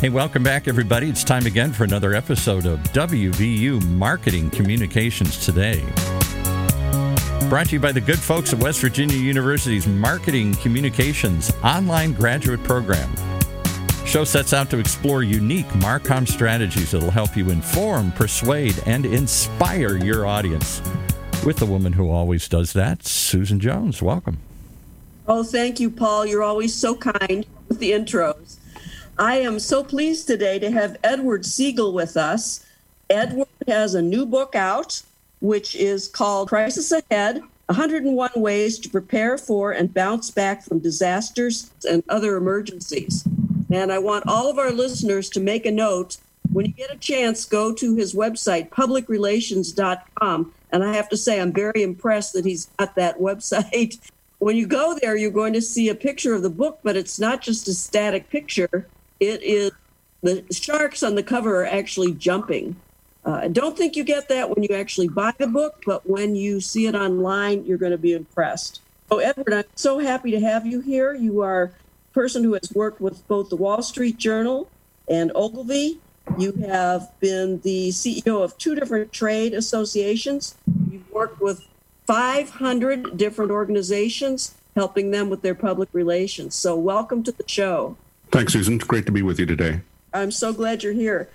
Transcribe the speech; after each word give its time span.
Hey, 0.00 0.10
welcome 0.10 0.44
back, 0.44 0.68
everybody. 0.68 1.10
It's 1.10 1.24
time 1.24 1.44
again 1.44 1.72
for 1.72 1.82
another 1.82 2.14
episode 2.14 2.66
of 2.66 2.78
WVU 2.92 3.84
Marketing 3.88 4.48
Communications 4.48 5.44
Today. 5.44 5.84
Brought 7.48 7.66
to 7.66 7.72
you 7.72 7.80
by 7.80 7.90
the 7.90 8.00
good 8.00 8.20
folks 8.20 8.52
at 8.52 8.60
West 8.60 8.78
Virginia 8.80 9.16
University's 9.16 9.88
Marketing 9.88 10.54
Communications 10.54 11.52
online 11.64 12.12
graduate 12.12 12.62
program. 12.62 13.12
Show 14.06 14.22
sets 14.22 14.52
out 14.52 14.70
to 14.70 14.78
explore 14.78 15.24
unique 15.24 15.66
Marcom 15.80 16.28
strategies 16.28 16.92
that'll 16.92 17.10
help 17.10 17.36
you 17.36 17.50
inform, 17.50 18.12
persuade, 18.12 18.80
and 18.86 19.04
inspire 19.04 19.96
your 19.96 20.26
audience. 20.26 20.80
With 21.44 21.56
the 21.56 21.66
woman 21.66 21.92
who 21.92 22.08
always 22.08 22.46
does 22.46 22.72
that, 22.74 23.04
Susan 23.04 23.58
Jones. 23.58 24.00
Welcome. 24.00 24.38
Oh, 25.26 25.42
thank 25.42 25.80
you, 25.80 25.90
Paul. 25.90 26.24
You're 26.24 26.44
always 26.44 26.72
so 26.72 26.94
kind 26.94 27.44
with 27.68 27.80
the 27.80 27.90
intros. 27.90 28.58
I 29.18 29.38
am 29.38 29.58
so 29.58 29.82
pleased 29.82 30.28
today 30.28 30.60
to 30.60 30.70
have 30.70 30.96
Edward 31.02 31.42
Segal 31.42 31.92
with 31.92 32.16
us. 32.16 32.64
Edward 33.10 33.48
has 33.66 33.96
a 33.96 34.02
new 34.02 34.24
book 34.24 34.54
out, 34.54 35.02
which 35.40 35.74
is 35.74 36.06
called 36.06 36.48
Crisis 36.48 36.92
Ahead 36.92 37.42
101 37.66 38.30
Ways 38.36 38.78
to 38.78 38.88
Prepare 38.88 39.36
for 39.36 39.72
and 39.72 39.92
Bounce 39.92 40.30
Back 40.30 40.62
from 40.62 40.78
Disasters 40.78 41.72
and 41.90 42.04
Other 42.08 42.36
Emergencies. 42.36 43.26
And 43.72 43.90
I 43.90 43.98
want 43.98 44.28
all 44.28 44.48
of 44.48 44.56
our 44.56 44.70
listeners 44.70 45.28
to 45.30 45.40
make 45.40 45.66
a 45.66 45.72
note. 45.72 46.18
When 46.52 46.66
you 46.66 46.72
get 46.72 46.94
a 46.94 46.96
chance, 46.96 47.44
go 47.44 47.74
to 47.74 47.96
his 47.96 48.14
website, 48.14 48.68
publicrelations.com. 48.68 50.54
And 50.70 50.84
I 50.84 50.94
have 50.94 51.08
to 51.08 51.16
say, 51.16 51.40
I'm 51.40 51.52
very 51.52 51.82
impressed 51.82 52.34
that 52.34 52.44
he's 52.44 52.66
got 52.78 52.94
that 52.94 53.18
website. 53.18 53.98
When 54.38 54.54
you 54.54 54.68
go 54.68 54.96
there, 55.02 55.16
you're 55.16 55.32
going 55.32 55.54
to 55.54 55.60
see 55.60 55.88
a 55.88 55.96
picture 55.96 56.34
of 56.34 56.42
the 56.42 56.50
book, 56.50 56.78
but 56.84 56.96
it's 56.96 57.18
not 57.18 57.42
just 57.42 57.66
a 57.66 57.74
static 57.74 58.30
picture 58.30 58.86
it 59.20 59.42
is 59.42 59.70
the 60.22 60.44
sharks 60.50 61.02
on 61.02 61.14
the 61.14 61.22
cover 61.22 61.62
are 61.62 61.66
actually 61.66 62.12
jumping. 62.12 62.76
Uh, 63.24 63.40
I 63.42 63.48
don't 63.48 63.76
think 63.76 63.94
you 63.96 64.04
get 64.04 64.28
that 64.30 64.50
when 64.50 64.62
you 64.62 64.74
actually 64.74 65.08
buy 65.08 65.32
the 65.38 65.46
book, 65.46 65.82
but 65.86 66.08
when 66.08 66.34
you 66.34 66.60
see 66.60 66.86
it 66.86 66.94
online, 66.94 67.64
you're 67.64 67.78
going 67.78 67.92
to 67.92 67.98
be 67.98 68.14
impressed. 68.14 68.80
So, 69.10 69.18
Edward, 69.18 69.52
I'm 69.52 69.64
so 69.74 69.98
happy 69.98 70.30
to 70.32 70.40
have 70.40 70.66
you 70.66 70.80
here. 70.80 71.14
You 71.14 71.40
are 71.42 71.64
a 71.64 71.70
person 72.12 72.42
who 72.42 72.54
has 72.54 72.72
worked 72.74 73.00
with 73.00 73.26
both 73.28 73.48
the 73.48 73.56
Wall 73.56 73.82
Street 73.82 74.18
Journal 74.18 74.70
and 75.08 75.32
Ogilvy. 75.34 76.00
You 76.36 76.52
have 76.68 77.10
been 77.20 77.60
the 77.60 77.88
CEO 77.88 78.42
of 78.42 78.56
two 78.58 78.74
different 78.74 79.12
trade 79.12 79.54
associations. 79.54 80.56
You've 80.90 81.10
worked 81.10 81.40
with 81.40 81.66
500 82.06 83.16
different 83.16 83.50
organizations, 83.50 84.54
helping 84.74 85.10
them 85.10 85.30
with 85.30 85.42
their 85.42 85.54
public 85.54 85.88
relations. 85.92 86.54
So, 86.54 86.76
welcome 86.76 87.22
to 87.24 87.32
the 87.32 87.44
show. 87.46 87.96
Thanks, 88.30 88.52
Susan. 88.52 88.74
It's 88.74 88.84
great 88.84 89.06
to 89.06 89.12
be 89.12 89.22
with 89.22 89.38
you 89.38 89.46
today. 89.46 89.80
I'm 90.12 90.30
so 90.30 90.52
glad 90.52 90.82
you're 90.82 90.92
here. 90.92 91.30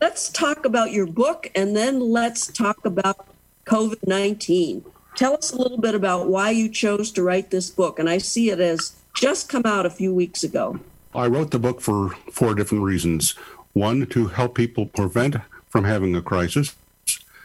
Let's 0.00 0.28
talk 0.28 0.66
about 0.66 0.92
your 0.92 1.06
book 1.06 1.50
and 1.54 1.74
then 1.74 2.00
let's 2.00 2.46
talk 2.48 2.84
about 2.84 3.26
COVID 3.64 4.06
19. 4.06 4.84
Tell 5.14 5.34
us 5.34 5.52
a 5.52 5.56
little 5.56 5.78
bit 5.78 5.94
about 5.94 6.28
why 6.28 6.50
you 6.50 6.68
chose 6.68 7.10
to 7.12 7.22
write 7.22 7.50
this 7.50 7.70
book. 7.70 7.98
And 7.98 8.10
I 8.10 8.18
see 8.18 8.50
it 8.50 8.60
as 8.60 8.96
just 9.14 9.48
come 9.48 9.64
out 9.64 9.86
a 9.86 9.90
few 9.90 10.12
weeks 10.12 10.42
ago. 10.42 10.80
I 11.14 11.28
wrote 11.28 11.50
the 11.50 11.58
book 11.58 11.80
for 11.80 12.10
four 12.32 12.54
different 12.54 12.84
reasons. 12.84 13.32
One, 13.72 14.04
to 14.06 14.26
help 14.26 14.56
people 14.56 14.86
prevent 14.86 15.36
from 15.68 15.84
having 15.84 16.14
a 16.14 16.22
crisis. 16.22 16.74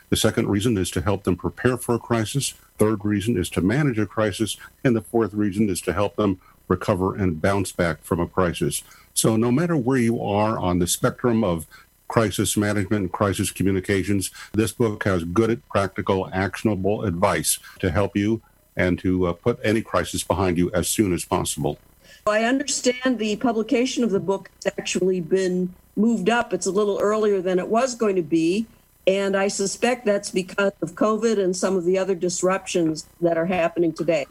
The 0.09 0.17
second 0.17 0.50
reason 0.50 0.77
is 0.77 0.89
to 0.92 1.02
help 1.02 1.23
them 1.23 1.38
prepare 1.38 1.77
for 1.77 1.95
a 1.95 2.00
crisis. 2.00 2.55
Third 2.80 3.05
reason 3.05 3.38
is 3.38 3.50
to 3.52 3.61
manage 3.61 4.00
a 4.00 4.08
crisis. 4.08 4.58
And 4.83 4.95
the 4.95 5.02
fourth 5.02 5.33
reason 5.33 5.70
is 5.70 5.81
to 5.81 5.94
help 5.94 6.16
them 6.16 6.42
recover 6.69 7.15
and 7.15 7.41
bounce 7.41 7.73
back 7.73 8.01
from 8.03 8.21
a 8.21 8.27
crisis. 8.27 8.83
So, 9.13 9.35
no 9.35 9.52
matter 9.52 9.75
where 9.75 9.97
you 9.97 10.21
are 10.21 10.57
on 10.57 10.80
the 10.80 10.87
spectrum 10.87 11.43
of 11.43 11.67
crisis 12.07 12.55
management 12.55 13.02
and 13.02 13.11
crisis 13.11 13.52
communications, 13.52 14.31
this 14.53 14.71
book 14.71 15.03
has 15.03 15.25
good, 15.25 15.61
practical, 15.69 16.29
actionable 16.31 17.03
advice 17.03 17.59
to 17.79 17.91
help 17.91 18.15
you 18.15 18.41
and 18.77 18.97
to 18.99 19.27
uh, 19.27 19.33
put 19.33 19.59
any 19.63 19.81
crisis 19.81 20.23
behind 20.23 20.58
you 20.58 20.71
as 20.73 20.87
soon 20.87 21.13
as 21.13 21.25
possible. 21.25 21.77
I 22.25 22.43
understand 22.43 23.19
the 23.19 23.35
publication 23.37 24.03
of 24.03 24.11
the 24.11 24.19
book 24.19 24.49
has 24.63 24.73
actually 24.77 25.19
been 25.19 25.73
moved 25.95 26.29
up. 26.29 26.53
It's 26.53 26.65
a 26.65 26.71
little 26.71 26.99
earlier 27.02 27.41
than 27.41 27.59
it 27.59 27.67
was 27.67 27.95
going 27.95 28.15
to 28.15 28.21
be. 28.21 28.67
And 29.08 29.35
I 29.35 29.47
suspect 29.47 30.05
that's 30.05 30.29
because 30.29 30.71
of 30.81 30.93
COVID 30.93 31.43
and 31.43 31.55
some 31.55 31.75
of 31.75 31.85
the 31.85 31.97
other 31.97 32.15
disruptions 32.15 33.08
that 33.21 33.37
are 33.37 33.45
happening 33.45 33.91
today. 33.91 34.27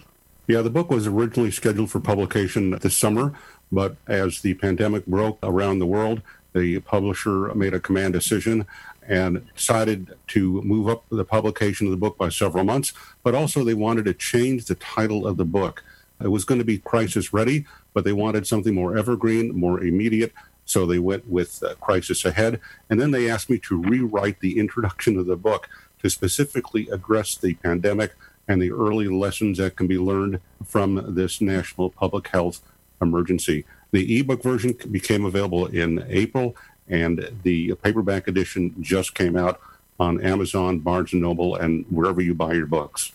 Yeah, 0.48 0.62
the 0.62 0.70
book 0.70 0.90
was 0.90 1.06
originally 1.06 1.50
scheduled 1.50 1.90
for 1.90 2.00
publication 2.00 2.70
this 2.70 2.96
summer, 2.96 3.34
but 3.70 3.96
as 4.06 4.40
the 4.40 4.54
pandemic 4.54 5.04
broke 5.04 5.38
around 5.42 5.78
the 5.78 5.84
world, 5.84 6.22
the 6.54 6.80
publisher 6.80 7.54
made 7.54 7.74
a 7.74 7.80
command 7.80 8.14
decision 8.14 8.66
and 9.06 9.46
decided 9.54 10.14
to 10.28 10.62
move 10.62 10.88
up 10.88 11.04
the 11.10 11.26
publication 11.26 11.86
of 11.86 11.90
the 11.90 11.98
book 11.98 12.16
by 12.16 12.30
several 12.30 12.64
months, 12.64 12.94
but 13.22 13.34
also 13.34 13.62
they 13.62 13.74
wanted 13.74 14.06
to 14.06 14.14
change 14.14 14.64
the 14.64 14.74
title 14.76 15.26
of 15.26 15.36
the 15.36 15.44
book. 15.44 15.84
It 16.18 16.28
was 16.28 16.46
going 16.46 16.60
to 16.60 16.64
be 16.64 16.78
Crisis 16.78 17.30
Ready, 17.34 17.66
but 17.92 18.04
they 18.04 18.14
wanted 18.14 18.46
something 18.46 18.74
more 18.74 18.96
evergreen, 18.96 19.54
more 19.54 19.84
immediate. 19.84 20.32
So 20.64 20.86
they 20.86 20.98
went 20.98 21.28
with 21.28 21.62
uh, 21.62 21.74
Crisis 21.74 22.24
Ahead. 22.24 22.58
And 22.88 22.98
then 22.98 23.10
they 23.10 23.28
asked 23.28 23.50
me 23.50 23.58
to 23.68 23.82
rewrite 23.82 24.40
the 24.40 24.58
introduction 24.58 25.18
of 25.18 25.26
the 25.26 25.36
book 25.36 25.68
to 26.02 26.08
specifically 26.08 26.88
address 26.88 27.36
the 27.36 27.52
pandemic 27.54 28.14
and 28.48 28.60
the 28.60 28.72
early 28.72 29.06
lessons 29.08 29.58
that 29.58 29.76
can 29.76 29.86
be 29.86 29.98
learned 29.98 30.40
from 30.64 31.14
this 31.14 31.40
national 31.40 31.90
public 31.90 32.28
health 32.28 32.60
emergency. 33.00 33.64
The 33.92 34.18
ebook 34.18 34.42
version 34.42 34.74
became 34.90 35.24
available 35.24 35.66
in 35.66 36.04
April, 36.08 36.56
and 36.88 37.30
the 37.42 37.74
paperback 37.74 38.26
edition 38.26 38.74
just 38.80 39.14
came 39.14 39.36
out 39.36 39.60
on 40.00 40.20
Amazon, 40.22 40.78
Barnes 40.78 41.12
and 41.12 41.22
Noble, 41.22 41.56
and 41.56 41.84
wherever 41.90 42.20
you 42.20 42.34
buy 42.34 42.54
your 42.54 42.66
books. 42.66 43.12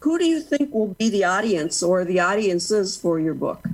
Who 0.00 0.18
do 0.18 0.24
you 0.24 0.40
think 0.40 0.72
will 0.72 0.94
be 0.94 1.10
the 1.10 1.24
audience 1.24 1.82
or 1.82 2.04
the 2.04 2.20
audiences 2.20 2.96
for 2.96 3.20
your 3.20 3.34
book? 3.34 3.66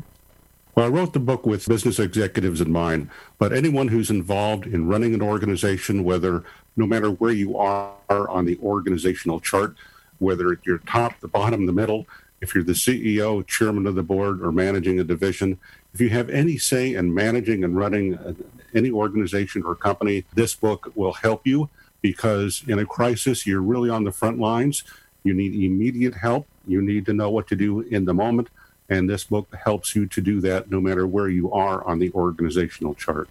Well, 0.74 0.86
I 0.86 0.88
wrote 0.88 1.12
the 1.12 1.20
book 1.20 1.46
with 1.46 1.66
business 1.68 1.98
executives 1.98 2.60
in 2.60 2.70
mind, 2.70 3.08
but 3.38 3.52
anyone 3.52 3.88
who's 3.88 4.10
involved 4.10 4.66
in 4.66 4.88
running 4.88 5.14
an 5.14 5.22
organization, 5.22 6.04
whether 6.04 6.44
no 6.76 6.86
matter 6.86 7.10
where 7.10 7.32
you 7.32 7.56
are 7.56 7.94
on 8.10 8.44
the 8.44 8.58
organizational 8.62 9.40
chart, 9.40 9.74
whether 10.18 10.58
you're 10.64 10.78
top, 10.78 11.18
the 11.20 11.28
bottom, 11.28 11.66
the 11.66 11.72
middle, 11.72 12.06
if 12.40 12.54
you're 12.54 12.64
the 12.64 12.72
CEO, 12.72 13.46
chairman 13.46 13.86
of 13.86 13.94
the 13.94 14.02
board, 14.02 14.42
or 14.42 14.52
managing 14.52 15.00
a 15.00 15.04
division, 15.04 15.58
if 15.94 16.00
you 16.00 16.10
have 16.10 16.28
any 16.28 16.58
say 16.58 16.94
in 16.94 17.14
managing 17.14 17.64
and 17.64 17.76
running 17.76 18.16
uh, 18.16 18.34
any 18.74 18.90
organization 18.90 19.62
or 19.64 19.74
company, 19.74 20.24
this 20.34 20.54
book 20.54 20.92
will 20.94 21.14
help 21.14 21.46
you 21.46 21.70
because 22.02 22.62
in 22.68 22.78
a 22.78 22.86
crisis, 22.86 23.46
you're 23.46 23.62
really 23.62 23.90
on 23.90 24.04
the 24.04 24.12
front 24.12 24.38
lines. 24.38 24.84
You 25.24 25.34
need 25.34 25.54
immediate 25.54 26.14
help. 26.14 26.46
You 26.66 26.82
need 26.82 27.06
to 27.06 27.12
know 27.12 27.30
what 27.30 27.48
to 27.48 27.56
do 27.56 27.80
in 27.80 28.04
the 28.04 28.14
moment. 28.14 28.48
And 28.88 29.08
this 29.08 29.24
book 29.24 29.52
helps 29.64 29.96
you 29.96 30.06
to 30.06 30.20
do 30.20 30.40
that 30.42 30.70
no 30.70 30.80
matter 30.80 31.06
where 31.06 31.28
you 31.28 31.50
are 31.52 31.82
on 31.84 31.98
the 31.98 32.12
organizational 32.12 32.94
chart. 32.94 33.28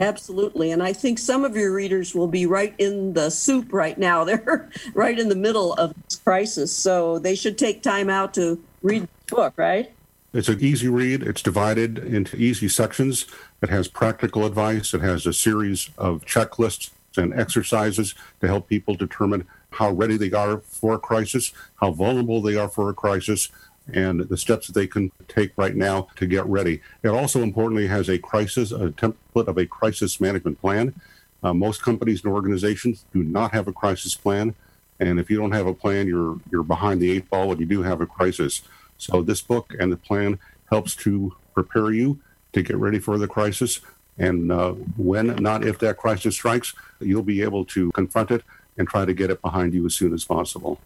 Absolutely. 0.00 0.70
And 0.70 0.82
I 0.82 0.92
think 0.92 1.18
some 1.18 1.44
of 1.44 1.56
your 1.56 1.72
readers 1.72 2.14
will 2.14 2.28
be 2.28 2.46
right 2.46 2.74
in 2.78 3.14
the 3.14 3.30
soup 3.30 3.72
right 3.72 3.98
now. 3.98 4.24
They're 4.28 4.70
right 4.94 5.18
in 5.18 5.28
the 5.28 5.36
middle 5.36 5.74
of 5.74 5.94
this 6.04 6.16
crisis. 6.16 6.72
So 6.72 7.18
they 7.18 7.34
should 7.34 7.58
take 7.58 7.82
time 7.82 8.08
out 8.08 8.34
to 8.34 8.62
read 8.82 9.02
the 9.02 9.34
book, 9.34 9.54
right? 9.56 9.92
It's 10.32 10.48
an 10.48 10.60
easy 10.60 10.88
read. 10.88 11.22
It's 11.22 11.42
divided 11.42 11.98
into 11.98 12.36
easy 12.36 12.68
sections. 12.68 13.26
It 13.62 13.70
has 13.70 13.88
practical 13.88 14.44
advice. 14.44 14.92
It 14.92 15.00
has 15.00 15.26
a 15.26 15.32
series 15.32 15.90
of 15.96 16.24
checklists 16.24 16.90
and 17.16 17.32
exercises 17.32 18.14
to 18.40 18.46
help 18.46 18.68
people 18.68 18.94
determine 18.94 19.46
how 19.70 19.90
ready 19.90 20.16
they 20.16 20.30
are 20.32 20.58
for 20.58 20.94
a 20.94 20.98
crisis, 20.98 21.52
how 21.76 21.90
vulnerable 21.92 22.40
they 22.40 22.56
are 22.56 22.68
for 22.68 22.88
a 22.88 22.94
crisis, 22.94 23.48
and 23.92 24.20
the 24.20 24.36
steps 24.36 24.66
that 24.66 24.74
they 24.74 24.86
can 24.86 25.10
take 25.28 25.52
right 25.56 25.74
now 25.74 26.08
to 26.16 26.26
get 26.26 26.44
ready. 26.46 26.80
It 27.02 27.08
also 27.08 27.42
importantly 27.42 27.86
has 27.86 28.08
a 28.08 28.18
crisis, 28.18 28.72
a 28.72 28.90
template 28.90 29.48
of 29.48 29.58
a 29.58 29.66
crisis 29.66 30.20
management 30.20 30.60
plan. 30.60 30.94
Uh, 31.42 31.54
most 31.54 31.82
companies 31.82 32.24
and 32.24 32.32
organizations 32.32 33.04
do 33.12 33.22
not 33.22 33.52
have 33.52 33.68
a 33.68 33.72
crisis 33.72 34.14
plan, 34.14 34.54
and 35.00 35.20
if 35.20 35.30
you 35.30 35.36
don't 35.36 35.52
have 35.52 35.66
a 35.66 35.74
plan, 35.74 36.08
you're 36.08 36.38
you're 36.50 36.64
behind 36.64 37.00
the 37.00 37.10
eight 37.10 37.30
ball 37.30 37.48
when 37.48 37.58
you 37.58 37.66
do 37.66 37.82
have 37.82 38.00
a 38.00 38.06
crisis. 38.06 38.62
So 38.98 39.22
this 39.22 39.40
book 39.40 39.74
and 39.78 39.92
the 39.92 39.96
plan 39.96 40.38
helps 40.70 40.96
to 40.96 41.36
prepare 41.54 41.92
you 41.92 42.18
to 42.52 42.62
get 42.62 42.76
ready 42.76 42.98
for 42.98 43.18
the 43.18 43.28
crisis, 43.28 43.80
and 44.18 44.50
uh, 44.50 44.72
when, 44.96 45.36
not 45.36 45.64
if 45.64 45.78
that 45.78 45.96
crisis 45.96 46.34
strikes, 46.34 46.74
you'll 47.00 47.22
be 47.22 47.42
able 47.42 47.64
to 47.66 47.92
confront 47.92 48.32
it 48.32 48.42
and 48.76 48.88
try 48.88 49.04
to 49.04 49.14
get 49.14 49.30
it 49.30 49.40
behind 49.40 49.74
you 49.74 49.86
as 49.86 49.94
soon 49.94 50.12
as 50.12 50.24
possible. 50.24 50.80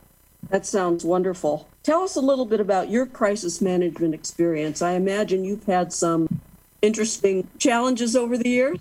That 0.49 0.67
sounds 0.67 1.05
wonderful. 1.05 1.69
Tell 1.83 2.03
us 2.03 2.17
a 2.17 2.21
little 2.21 2.45
bit 2.45 2.61
about 2.61 2.91
your 2.91 3.07
crisis 3.07 3.61
management 3.61 4.15
experience. 4.15 4.83
I 4.83 4.93
imagine 4.93 5.45
you've 5.45 5.65
had 5.65 5.93
some 5.93 6.41
interesting 6.83 7.49
challenges 7.59 8.15
over 8.15 8.37
the 8.37 8.49
years. 8.49 8.79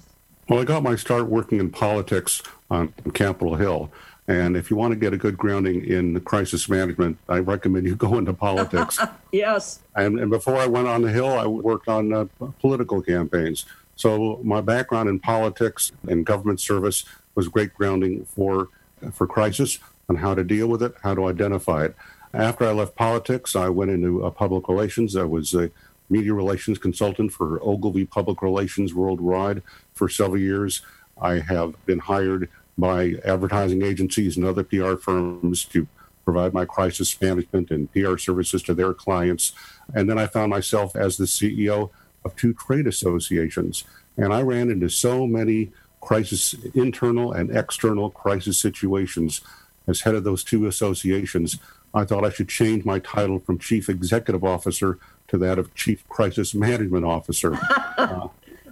Well, 0.50 0.60
I 0.60 0.66
got 0.66 0.84
my 0.84 0.96
start 0.96 1.28
working 1.28 1.60
in 1.60 1.70
politics 1.70 2.42
on 2.70 2.94
Capitol 3.14 3.56
Hill. 3.56 3.92
And 4.28 4.56
if 4.56 4.70
you 4.70 4.78
want 4.78 4.92
to 4.92 4.96
get 4.96 5.14
a 5.14 5.18
good 5.18 5.38
grounding 5.38 5.86
in 5.86 6.20
crisis 6.22 6.70
management, 6.70 7.18
I 7.30 7.40
recommend 7.40 7.86
you 7.86 7.96
go 8.08 8.18
into 8.18 8.34
politics. 8.34 9.00
yes. 9.32 9.80
And, 9.96 10.20
and, 10.20 10.30
before 10.30 10.58
I 10.58 10.68
went 10.68 10.88
on 10.88 11.02
the 11.02 11.12
Hill, 11.12 11.28
I 11.28 11.46
worked 11.48 11.88
on 11.88 12.14
uh, 12.14 12.26
political 12.60 13.02
campaigns. 13.02 13.66
So 13.96 14.40
my 14.44 14.62
background 14.62 15.10
in 15.10 15.20
politics 15.20 15.92
and 16.08 16.26
government 16.26 16.60
service 16.60 17.06
was 17.36 17.48
great 17.48 17.74
grounding 17.74 18.26
for 18.26 18.70
for 19.14 19.26
crisis 19.26 19.80
on 20.12 20.18
how 20.18 20.36
to 20.36 20.44
deal 20.44 20.68
with 20.68 20.84
it, 20.84 20.94
how 21.04 21.16
to 21.16 21.26
identify 21.26 21.86
it. 21.86 21.96
After 22.34 22.66
I 22.68 22.74
left 22.74 22.96
politics, 22.96 23.56
I 23.56 23.70
went 23.70 23.92
into 23.92 24.26
uh, 24.26 24.30
public 24.30 24.68
relations. 24.68 25.16
I 25.16 25.24
was 25.24 25.54
a 25.54 25.72
media 26.10 26.34
relations 26.34 26.78
consultant 26.78 27.32
for 27.32 27.60
Ogilvy 27.64 28.06
Public 28.06 28.42
Relations 28.42 28.94
Worldwide 28.94 29.62
for 29.94 30.10
several 30.10 30.42
years. 30.42 30.82
I 31.22 31.40
have 31.40 31.70
been 31.86 32.00
hired 32.00 32.50
by 32.78 33.16
advertising 33.24 33.84
agencies 33.84 34.36
and 34.36 34.46
other 34.46 34.66
PR 34.66 34.96
firms 34.96 35.64
to 35.66 35.88
provide 36.26 36.54
my 36.54 36.66
crisis 36.66 37.10
management 37.22 37.72
and 37.72 37.92
PR 37.94 38.18
services 38.18 38.62
to 38.64 38.74
their 38.74 38.94
clients. 38.94 39.54
And 39.94 40.10
then 40.10 40.20
I 40.20 40.28
found 40.28 40.50
myself 40.50 40.94
as 40.94 41.16
the 41.16 41.26
CEO 41.26 41.90
of 42.26 42.36
two 42.36 42.54
trade 42.54 42.88
associations. 42.88 43.86
And 44.18 44.34
I 44.34 44.42
ran 44.42 44.70
into 44.70 44.90
so 44.90 45.26
many 45.26 45.72
crisis, 46.02 46.54
internal 46.74 47.32
and 47.32 47.56
external 47.56 48.10
crisis 48.10 48.58
situations 48.58 49.42
as 49.88 50.02
head 50.02 50.16
of 50.16 50.24
those 50.24 50.44
two 50.44 50.68
associations. 50.68 51.58
I 51.94 52.06
thought 52.06 52.26
I 52.26 52.30
should 52.30 52.50
change 52.50 52.86
my 52.86 53.00
title 53.00 53.40
from 53.40 53.60
Chief 53.60 53.90
Executive 53.90 54.44
Officer 54.44 54.98
to 55.28 55.38
that 55.40 55.60
of 55.60 55.74
Chief 55.76 56.08
Crisis 56.08 56.54
Management 56.54 57.06
Officer. 57.06 57.58
Uh, 57.98 58.30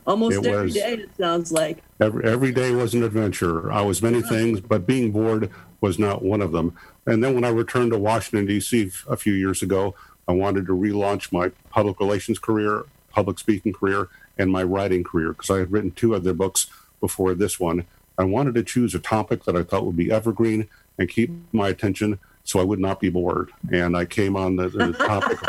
Almost 0.07 0.37
every 0.37 0.63
was, 0.63 0.73
day, 0.73 0.93
it 0.93 1.09
sounds 1.15 1.51
like. 1.51 1.83
Every, 1.99 2.23
every 2.23 2.51
day 2.51 2.71
was 2.71 2.95
an 2.95 3.03
adventure. 3.03 3.71
I 3.71 3.83
was 3.83 4.01
many 4.01 4.23
things, 4.23 4.59
but 4.59 4.87
being 4.87 5.11
bored 5.11 5.51
was 5.81 5.99
not 5.99 6.23
one 6.23 6.41
of 6.41 6.51
them. 6.51 6.75
And 7.05 7.23
then 7.23 7.35
when 7.35 7.43
I 7.43 7.49
returned 7.49 7.91
to 7.91 7.99
Washington, 7.99 8.47
D.C. 8.47 8.91
a 9.07 9.15
few 9.15 9.33
years 9.33 9.61
ago, 9.61 9.93
I 10.27 10.31
wanted 10.31 10.65
to 10.65 10.73
relaunch 10.73 11.31
my 11.31 11.49
public 11.69 11.99
relations 11.99 12.39
career, 12.39 12.85
public 13.11 13.37
speaking 13.37 13.71
career, 13.71 14.09
and 14.39 14.51
my 14.51 14.63
writing 14.63 15.03
career 15.03 15.33
because 15.33 15.51
I 15.51 15.59
had 15.59 15.71
written 15.71 15.91
two 15.91 16.15
other 16.15 16.33
books 16.33 16.67
before 16.99 17.35
this 17.35 17.59
one. 17.59 17.85
I 18.17 18.23
wanted 18.23 18.55
to 18.55 18.63
choose 18.63 18.95
a 18.95 18.99
topic 18.99 19.43
that 19.43 19.55
I 19.55 19.63
thought 19.63 19.85
would 19.85 19.97
be 19.97 20.11
evergreen 20.11 20.67
and 20.99 21.09
keep 21.09 21.31
my 21.51 21.69
attention 21.69 22.19
so 22.43 22.59
I 22.59 22.63
would 22.63 22.79
not 22.79 22.99
be 22.99 23.09
bored. 23.09 23.51
And 23.71 23.95
I 23.95 24.05
came 24.05 24.35
on 24.35 24.55
the, 24.55 24.69
the 24.69 24.93
topic 24.93 25.39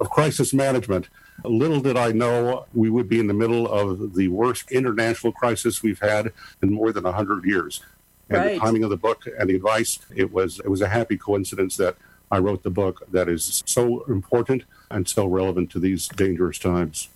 of 0.00 0.10
crisis 0.10 0.52
management. 0.52 1.08
Little 1.44 1.80
did 1.80 1.96
I 1.96 2.12
know 2.12 2.66
we 2.74 2.90
would 2.90 3.08
be 3.08 3.20
in 3.20 3.26
the 3.26 3.34
middle 3.34 3.68
of 3.68 4.14
the 4.14 4.28
worst 4.28 4.70
international 4.72 5.32
crisis 5.32 5.82
we've 5.82 6.00
had 6.00 6.32
in 6.62 6.72
more 6.72 6.92
than 6.92 7.04
100 7.04 7.44
years. 7.44 7.82
And 8.28 8.38
right. 8.38 8.54
the 8.54 8.60
timing 8.60 8.84
of 8.84 8.90
the 8.90 8.96
book 8.96 9.24
and 9.38 9.48
the 9.48 9.54
advice, 9.54 9.98
it 10.14 10.32
was 10.32 10.58
it 10.60 10.68
was 10.68 10.80
a 10.80 10.88
happy 10.88 11.16
coincidence 11.16 11.76
that 11.76 11.96
I 12.30 12.38
wrote 12.38 12.64
the 12.64 12.70
book 12.70 13.06
that 13.12 13.28
is 13.28 13.62
so 13.66 14.02
important 14.04 14.64
and 14.90 15.08
so 15.08 15.26
relevant 15.26 15.70
to 15.72 15.78
these 15.78 16.08
dangerous 16.08 16.58
times. 16.58 17.08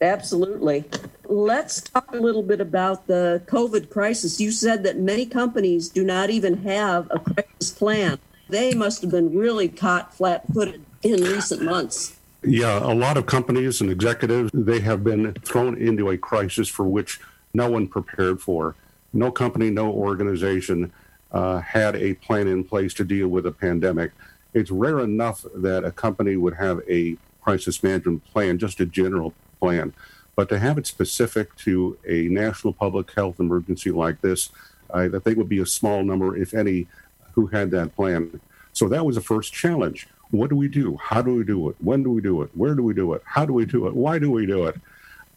Absolutely. 0.00 0.84
Let's 1.24 1.80
talk 1.80 2.12
a 2.12 2.18
little 2.18 2.42
bit 2.42 2.60
about 2.60 3.06
the 3.06 3.42
COVID 3.46 3.88
crisis. 3.90 4.40
You 4.40 4.50
said 4.50 4.82
that 4.84 4.98
many 4.98 5.26
companies 5.26 5.88
do 5.88 6.04
not 6.04 6.30
even 6.30 6.62
have 6.64 7.08
a 7.10 7.18
crisis 7.18 7.70
plan. 7.70 8.18
They 8.48 8.74
must 8.74 9.00
have 9.02 9.10
been 9.10 9.36
really 9.36 9.68
caught 9.68 10.14
flat 10.14 10.44
footed 10.52 10.84
in 11.02 11.22
recent 11.24 11.62
months. 11.62 12.16
Yeah, 12.42 12.78
a 12.78 12.94
lot 12.94 13.16
of 13.16 13.26
companies 13.26 13.80
and 13.80 13.90
executives, 13.90 14.50
they 14.52 14.80
have 14.80 15.02
been 15.02 15.32
thrown 15.44 15.76
into 15.78 16.10
a 16.10 16.18
crisis 16.18 16.68
for 16.68 16.84
which 16.84 17.18
no 17.54 17.70
one 17.70 17.88
prepared 17.88 18.40
for. 18.40 18.76
No 19.12 19.32
company, 19.32 19.70
no 19.70 19.90
organization 19.90 20.92
uh, 21.32 21.58
had 21.60 21.96
a 21.96 22.14
plan 22.14 22.46
in 22.46 22.62
place 22.62 22.94
to 22.94 23.04
deal 23.04 23.28
with 23.28 23.46
a 23.46 23.52
pandemic. 23.52 24.12
It's 24.54 24.70
rare 24.70 25.00
enough 25.00 25.44
that 25.54 25.84
a 25.84 25.90
company 25.90 26.36
would 26.36 26.54
have 26.54 26.82
a 26.88 27.16
crisis 27.40 27.82
management 27.82 28.24
plan, 28.26 28.58
just 28.58 28.78
a 28.80 28.86
general 28.86 29.32
plan. 29.60 29.92
But 30.34 30.48
to 30.50 30.58
have 30.58 30.78
it 30.78 30.86
specific 30.86 31.56
to 31.56 31.96
a 32.06 32.28
national 32.28 32.74
public 32.74 33.10
health 33.12 33.40
emergency 33.40 33.90
like 33.90 34.20
this, 34.20 34.50
I 34.92 35.08
think 35.08 35.38
would 35.38 35.48
be 35.48 35.60
a 35.60 35.66
small 35.66 36.04
number, 36.04 36.36
if 36.36 36.54
any, 36.54 36.86
who 37.32 37.46
had 37.46 37.70
that 37.72 37.96
plan. 37.96 38.40
So 38.72 38.88
that 38.88 39.04
was 39.04 39.16
the 39.16 39.22
first 39.22 39.52
challenge. 39.52 40.08
What 40.30 40.50
do 40.50 40.56
we 40.56 40.68
do? 40.68 40.96
How 40.96 41.22
do 41.22 41.34
we 41.34 41.44
do 41.44 41.68
it? 41.68 41.76
When 41.80 42.02
do 42.02 42.10
we 42.10 42.20
do 42.20 42.42
it? 42.42 42.50
Where 42.54 42.74
do 42.74 42.82
we 42.82 42.94
do 42.94 43.14
it? 43.14 43.22
How 43.24 43.46
do 43.46 43.52
we 43.52 43.64
do 43.64 43.86
it? 43.86 43.94
Why 43.94 44.18
do 44.18 44.30
we 44.30 44.44
do 44.44 44.66
it? 44.66 44.76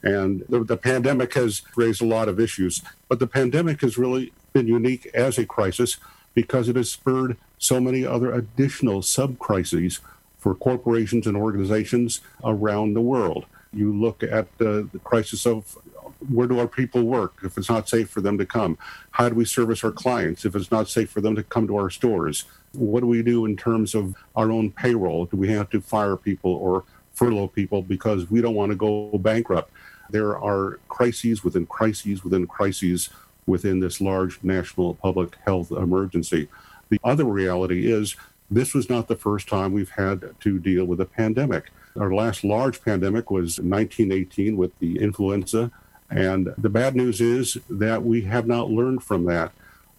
And 0.04 0.46
the, 0.50 0.64
the 0.64 0.78
pandemic 0.78 1.34
has 1.34 1.62
raised 1.76 2.02
a 2.02 2.06
lot 2.06 2.28
of 2.30 2.40
issues, 2.40 2.82
but 3.08 3.20
the 3.20 3.28
pandemic 3.28 3.82
has 3.82 3.98
really 3.98 4.34
been 4.54 4.68
unique 4.68 5.06
as 5.14 5.38
a 5.38 5.46
crisis 5.46 5.98
because 6.34 6.70
it 6.70 6.76
has 6.76 6.90
spurred 6.90 7.38
so 7.58 7.80
many 7.80 8.06
other 8.06 8.32
additional 8.32 9.02
sub 9.02 9.38
crises 9.40 10.00
for 10.38 10.56
corporations 10.56 11.28
and 11.28 11.36
organizations 11.36 12.22
around 12.44 12.94
the 12.94 13.02
world. 13.02 13.46
You 13.72 13.94
look 13.94 14.24
at 14.24 14.58
the 14.58 14.90
crisis 15.04 15.46
of 15.46 15.78
where 16.28 16.48
do 16.48 16.60
our 16.60 16.68
people 16.68 17.04
work 17.04 17.36
if 17.44 17.58
it's 17.58 17.70
not 17.70 17.88
safe 17.88 18.10
for 18.10 18.22
them 18.22 18.38
to 18.38 18.46
come? 18.46 18.78
How 19.12 19.30
do 19.30 19.36
we 19.36 19.46
service 19.46 19.84
our 19.84 19.92
clients 19.92 20.44
if 20.44 20.56
it's 20.56 20.72
not 20.72 20.90
safe 20.90 21.10
for 21.10 21.22
them 21.22 21.36
to 21.36 21.44
come 21.44 21.68
to 21.68 21.78
our 21.78 21.90
stores? 21.90 22.46
What 22.74 23.02
do 23.02 23.08
we 23.08 23.24
do 23.24 23.46
in 23.46 23.56
terms 23.56 23.96
of 23.96 24.16
our 24.36 24.52
own 24.52 24.72
payroll? 24.72 25.26
Do 25.26 25.38
we 25.38 25.50
have 25.50 25.70
to 25.70 25.82
fire 25.82 26.18
people 26.18 26.52
or 26.52 26.84
furlough 27.14 27.48
people 27.48 27.82
because 27.82 28.30
we 28.30 28.42
don't 28.42 28.56
want 28.56 28.72
to 28.72 28.76
go 28.76 29.18
bankrupt? 29.18 29.72
There 30.10 30.38
are 30.38 30.80
crises 30.90 31.44
within 31.44 31.68
crises 31.68 32.24
within 32.24 32.48
crises 32.48 33.10
within 33.46 33.80
this 33.80 34.02
large 34.02 34.40
national 34.44 34.96
public 34.96 35.36
health 35.46 35.72
emergency. 35.72 36.48
The 36.90 37.00
other 37.04 37.26
reality 37.26 37.92
is 37.92 38.16
this 38.50 38.74
was 38.74 38.90
not 38.90 39.08
the 39.08 39.16
first 39.16 39.48
time 39.48 39.74
we've 39.74 39.92
had 39.92 40.36
to 40.40 40.60
deal 40.60 40.86
with 40.86 41.00
a 41.02 41.06
pandemic. 41.06 41.72
Our 42.00 42.14
last 42.14 42.46
large 42.46 42.82
pandemic 42.82 43.30
was 43.30 43.60
1918 43.60 44.56
with 44.56 44.78
the 44.80 45.00
influenza. 45.00 45.70
And 46.10 46.54
the 46.58 46.70
bad 46.70 46.96
news 46.96 47.20
is 47.20 47.58
that 47.70 48.04
we 48.04 48.22
have 48.22 48.48
not 48.48 48.72
learned 48.72 49.04
from 49.04 49.26
that. 49.26 49.52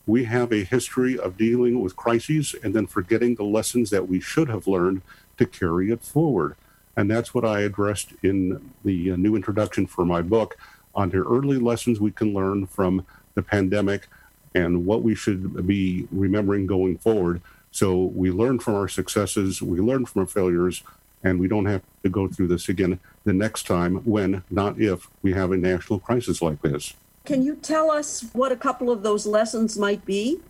We 0.06 0.25
have 0.25 0.50
a 0.50 0.64
history 0.64 1.19
of 1.19 1.37
dealing 1.37 1.82
with 1.82 1.97
crises 1.97 2.55
and 2.64 2.73
then 2.73 2.87
forgetting 2.87 3.35
the 3.35 3.44
lessons 3.44 3.91
that 3.91 4.08
we 4.08 4.19
should 4.19 4.49
have 4.49 4.67
learned 4.67 5.02
to 5.37 5.44
carry 5.44 5.91
it 5.91 6.02
forward. 6.02 6.56
And 6.97 7.11
that's 7.11 7.35
what 7.35 7.44
I 7.44 7.61
addressed 7.61 8.14
in 8.23 8.73
the 8.82 9.14
new 9.17 9.37
introduction 9.37 9.87
for 9.87 10.06
my 10.06 10.23
book 10.23 10.56
on 10.94 11.11
the 11.11 11.19
early 11.19 11.58
lessons 11.58 12.00
we 12.00 12.11
can 12.12 12.32
learn 12.32 12.67
from 12.67 13.05
the 13.35 13.43
pandemic 13.43 14.08
and 14.55 14.87
what 14.87 15.03
we 15.03 15.14
should 15.14 15.67
be 15.67 16.08
remembering 16.11 16.67
going 16.67 16.96
forward. 16.96 17.43
So 17.70 18.05
we 18.05 18.31
learn 18.31 18.58
from 18.58 18.75
our 18.75 18.88
successes, 18.88 19.62
we 19.62 19.81
learn 19.81 20.06
from 20.06 20.20
our 20.20 20.27
failures, 20.27 20.82
and 21.22 21.39
we 21.39 21.48
don't 21.48 21.67
have 21.67 21.82
to 22.03 22.08
go 22.08 22.29
through 22.29 22.48
this 22.48 22.69
again 22.69 22.98
the 23.24 23.32
next 23.32 23.67
time 23.67 23.96
when, 24.05 24.43
not 24.50 24.81
if, 24.81 25.08
we 25.22 25.32
have 25.32 25.53
a 25.53 25.56
national 25.56 25.98
crisis 25.98 26.41
like 26.41 26.60
this. 26.62 26.94
Can 27.24 27.43
you 27.43 27.56
tell 27.56 27.91
us 27.91 28.24
what 28.32 28.53
a 28.53 28.56
couple 28.56 28.91
of 28.91 29.03
those 29.03 29.27
lessons 29.27 29.79
might 29.79 30.05
be? 30.05 30.41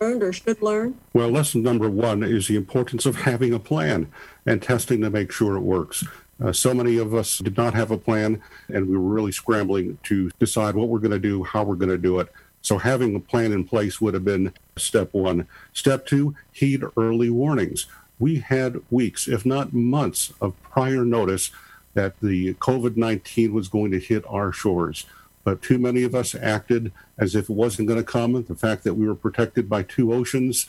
Learned 0.00 0.22
or 0.22 0.32
should 0.32 0.60
learn? 0.60 0.98
Well, 1.12 1.30
lesson 1.30 1.62
number 1.62 1.88
one 1.88 2.22
is 2.22 2.48
the 2.48 2.56
importance 2.56 3.06
of 3.06 3.16
having 3.16 3.54
a 3.54 3.58
plan 3.58 4.10
and 4.44 4.62
testing 4.62 5.00
to 5.02 5.10
make 5.10 5.32
sure 5.32 5.56
it 5.56 5.60
works. 5.60 6.04
Uh, 6.42 6.52
so 6.52 6.72
many 6.72 6.98
of 6.98 7.14
us 7.14 7.38
did 7.38 7.56
not 7.56 7.74
have 7.74 7.90
a 7.90 7.98
plan, 7.98 8.42
and 8.68 8.88
we 8.88 8.96
were 8.96 9.14
really 9.14 9.32
scrambling 9.32 9.98
to 10.04 10.30
decide 10.38 10.74
what 10.74 10.88
we're 10.88 10.98
going 10.98 11.10
to 11.10 11.18
do, 11.18 11.42
how 11.42 11.64
we're 11.64 11.74
going 11.74 11.88
to 11.88 11.98
do 11.98 12.20
it. 12.20 12.28
So, 12.60 12.78
having 12.78 13.14
a 13.14 13.20
plan 13.20 13.52
in 13.52 13.64
place 13.64 14.00
would 14.00 14.14
have 14.14 14.24
been 14.24 14.52
step 14.76 15.12
one. 15.12 15.46
Step 15.72 16.06
two, 16.06 16.34
heed 16.52 16.82
early 16.96 17.30
warnings 17.30 17.86
we 18.18 18.40
had 18.40 18.80
weeks, 18.90 19.28
if 19.28 19.46
not 19.46 19.72
months, 19.72 20.32
of 20.40 20.60
prior 20.62 21.04
notice 21.04 21.50
that 21.94 22.20
the 22.20 22.54
COVID 22.54 22.96
19 22.96 23.52
was 23.52 23.68
going 23.68 23.90
to 23.90 23.98
hit 23.98 24.24
our 24.28 24.52
shores. 24.52 25.06
But 25.44 25.62
too 25.62 25.78
many 25.78 26.02
of 26.02 26.14
us 26.14 26.34
acted 26.34 26.92
as 27.16 27.34
if 27.34 27.48
it 27.48 27.54
wasn't 27.54 27.88
going 27.88 28.00
to 28.00 28.04
come. 28.04 28.42
The 28.42 28.54
fact 28.54 28.84
that 28.84 28.94
we 28.94 29.06
were 29.06 29.14
protected 29.14 29.68
by 29.68 29.82
two 29.82 30.12
oceans, 30.12 30.66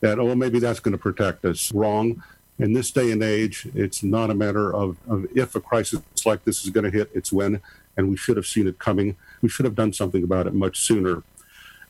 that, 0.00 0.18
oh, 0.18 0.34
maybe 0.34 0.58
that's 0.58 0.80
going 0.80 0.92
to 0.92 0.98
protect 0.98 1.44
us. 1.44 1.72
Wrong. 1.72 2.22
In 2.58 2.72
this 2.72 2.90
day 2.90 3.12
and 3.12 3.22
age, 3.22 3.68
it's 3.74 4.02
not 4.02 4.30
a 4.30 4.34
matter 4.34 4.74
of, 4.74 4.96
of 5.08 5.26
if 5.36 5.54
a 5.54 5.60
crisis 5.60 6.00
like 6.24 6.44
this 6.44 6.64
is 6.64 6.70
going 6.70 6.84
to 6.84 6.90
hit, 6.90 7.10
it's 7.14 7.30
when, 7.30 7.60
and 7.96 8.08
we 8.08 8.16
should 8.16 8.36
have 8.38 8.46
seen 8.46 8.66
it 8.66 8.78
coming. 8.78 9.16
We 9.42 9.48
should 9.50 9.66
have 9.66 9.74
done 9.74 9.92
something 9.92 10.22
about 10.22 10.46
it 10.46 10.54
much 10.54 10.80
sooner. 10.80 11.22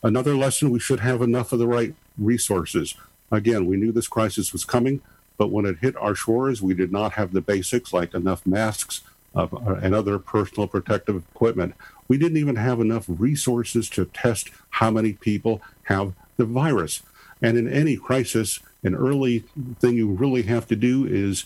Another 0.03 0.37
lesson 0.37 0.71
we 0.71 0.81
should 0.81 1.01
have 1.01 1.23
enough 1.23 1.53
of 1.53 1.61
the 1.61 1.69
right 1.69 1.95
resources. 2.19 2.95
Again, 3.31 3.67
we 3.67 3.77
knew 3.77 3.93
this 3.93 4.09
crisis 4.09 4.53
was 4.53 4.65
coming, 4.65 5.01
but 5.37 5.51
when 5.51 5.67
it 5.67 5.79
hit 5.81 5.97
our 5.97 6.15
shores, 6.15 6.63
we 6.63 6.75
did 6.75 6.93
not 6.93 7.13
have 7.13 7.33
the 7.33 7.41
basics 7.41 7.93
like 7.93 8.15
enough 8.15 8.47
masks 8.47 9.03
uh, 9.35 9.49
and 9.83 9.95
other 9.95 10.19
personal 10.19 10.67
protective 10.67 11.17
equipment. 11.35 11.75
We 12.09 12.19
didn't 12.19 12.39
even 12.39 12.57
have 12.57 12.81
enough 12.81 13.05
resources 13.09 13.91
to 13.91 14.07
test 14.07 14.51
how 14.71 14.91
many 14.91 15.13
people 15.13 15.61
have 15.85 16.15
the 16.37 16.45
virus. 16.45 17.03
And 17.43 17.59
in 17.59 17.71
any 17.71 17.97
crisis, 17.97 18.61
an 18.83 18.95
early 18.95 19.45
thing 19.81 19.97
you 19.97 20.09
really 20.09 20.43
have 20.43 20.67
to 20.69 20.77
do 20.77 21.05
is 21.05 21.45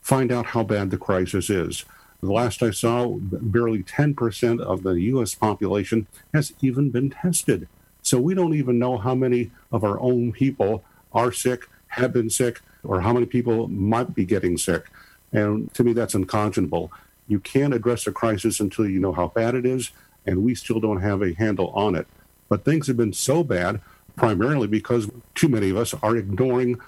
find 0.00 0.30
out 0.30 0.46
how 0.46 0.62
bad 0.62 0.90
the 0.90 0.98
crisis 0.98 1.50
is. 1.50 1.84
The 2.20 2.32
last 2.32 2.62
I 2.62 2.70
saw, 2.70 3.16
barely 3.18 3.82
10% 3.82 4.60
of 4.60 4.84
the 4.84 4.92
U.S. 4.92 5.34
population 5.34 6.06
has 6.32 6.52
even 6.60 6.90
been 6.90 7.10
tested. 7.10 7.66
So 8.02 8.20
we 8.20 8.34
don't 8.34 8.54
even 8.54 8.78
know 8.78 8.98
how 8.98 9.14
many 9.14 9.50
of 9.72 9.82
our 9.82 9.98
own 9.98 10.32
people 10.32 10.84
are 11.14 11.32
sick, 11.32 11.68
have 11.88 12.12
been 12.12 12.30
sick, 12.30 12.60
or 12.84 13.00
how 13.00 13.12
many 13.12 13.26
people 13.26 13.68
might 13.68 14.14
be 14.14 14.24
getting 14.24 14.56
sick. 14.58 14.86
And 15.32 15.72
to 15.74 15.84
me, 15.84 15.92
that's 15.92 16.14
unconscionable. 16.14 16.92
you 17.28 17.38
can't 17.40 17.72
address 17.72 18.06
a 18.06 18.12
crisis 18.12 18.60
until 18.60 18.86
you 18.86 18.98
know 18.98 19.12
how 19.12 19.28
bad 19.28 19.54
it 19.54 19.64
is, 19.64 19.90
and 20.26 20.42
we 20.42 20.54
still 20.54 20.80
don't 20.80 21.00
have 21.00 21.22
a 21.22 21.34
handle 21.34 21.70
on 21.70 21.94
it. 21.94 22.06
But 22.48 22.64
things 22.64 22.86
have 22.88 22.96
been 22.96 23.12
so 23.12 23.42
bad 23.42 23.80
primarily 24.16 24.66
because 24.66 25.08
too 25.34 25.48
many 25.48 25.70
of 25.70 25.76
us 25.76 25.94
are 26.02 26.16
ignoring 26.16 26.78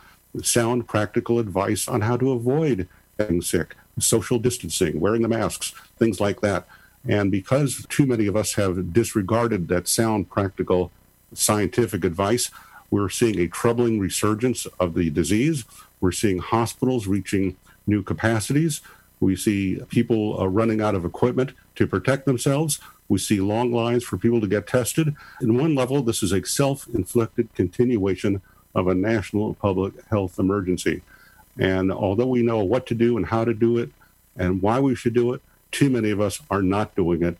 sound 0.42 0.86
practical 0.88 1.38
advice 1.38 1.88
on 1.88 2.02
how 2.02 2.16
to 2.16 2.32
avoid 2.32 2.88
getting 3.18 3.40
sick, 3.40 3.76
social 3.98 4.38
distancing, 4.38 5.00
wearing 5.00 5.22
the 5.22 5.28
masks, 5.28 5.72
things 5.98 6.20
like 6.20 6.40
that. 6.40 6.66
And 7.06 7.30
because 7.30 7.86
too 7.88 8.06
many 8.06 8.26
of 8.26 8.36
us 8.36 8.54
have 8.54 8.92
disregarded 8.92 9.68
that 9.68 9.88
sound 9.88 10.30
practical 10.30 10.90
scientific 11.32 12.04
advice, 12.04 12.50
we're 12.94 13.08
seeing 13.08 13.40
a 13.40 13.48
troubling 13.48 13.98
resurgence 13.98 14.66
of 14.78 14.94
the 14.94 15.10
disease. 15.10 15.64
We're 16.00 16.12
seeing 16.12 16.38
hospitals 16.38 17.08
reaching 17.08 17.56
new 17.88 18.04
capacities. 18.04 18.82
We 19.18 19.34
see 19.34 19.80
people 19.88 20.40
uh, 20.40 20.46
running 20.46 20.80
out 20.80 20.94
of 20.94 21.04
equipment 21.04 21.54
to 21.74 21.88
protect 21.88 22.24
themselves. 22.24 22.78
We 23.08 23.18
see 23.18 23.40
long 23.40 23.72
lines 23.72 24.04
for 24.04 24.16
people 24.16 24.40
to 24.40 24.46
get 24.46 24.68
tested. 24.68 25.16
In 25.40 25.58
one 25.58 25.74
level, 25.74 26.02
this 26.02 26.22
is 26.22 26.30
a 26.30 26.46
self 26.46 26.86
inflicted 26.94 27.52
continuation 27.56 28.40
of 28.76 28.86
a 28.86 28.94
national 28.94 29.54
public 29.54 29.94
health 30.10 30.38
emergency. 30.38 31.02
And 31.58 31.90
although 31.90 32.28
we 32.28 32.42
know 32.42 32.62
what 32.62 32.86
to 32.86 32.94
do 32.94 33.16
and 33.16 33.26
how 33.26 33.44
to 33.44 33.54
do 33.54 33.76
it 33.78 33.90
and 34.36 34.62
why 34.62 34.78
we 34.78 34.94
should 34.94 35.14
do 35.14 35.32
it, 35.32 35.42
too 35.72 35.90
many 35.90 36.12
of 36.12 36.20
us 36.20 36.40
are 36.48 36.62
not 36.62 36.94
doing 36.94 37.24
it. 37.24 37.38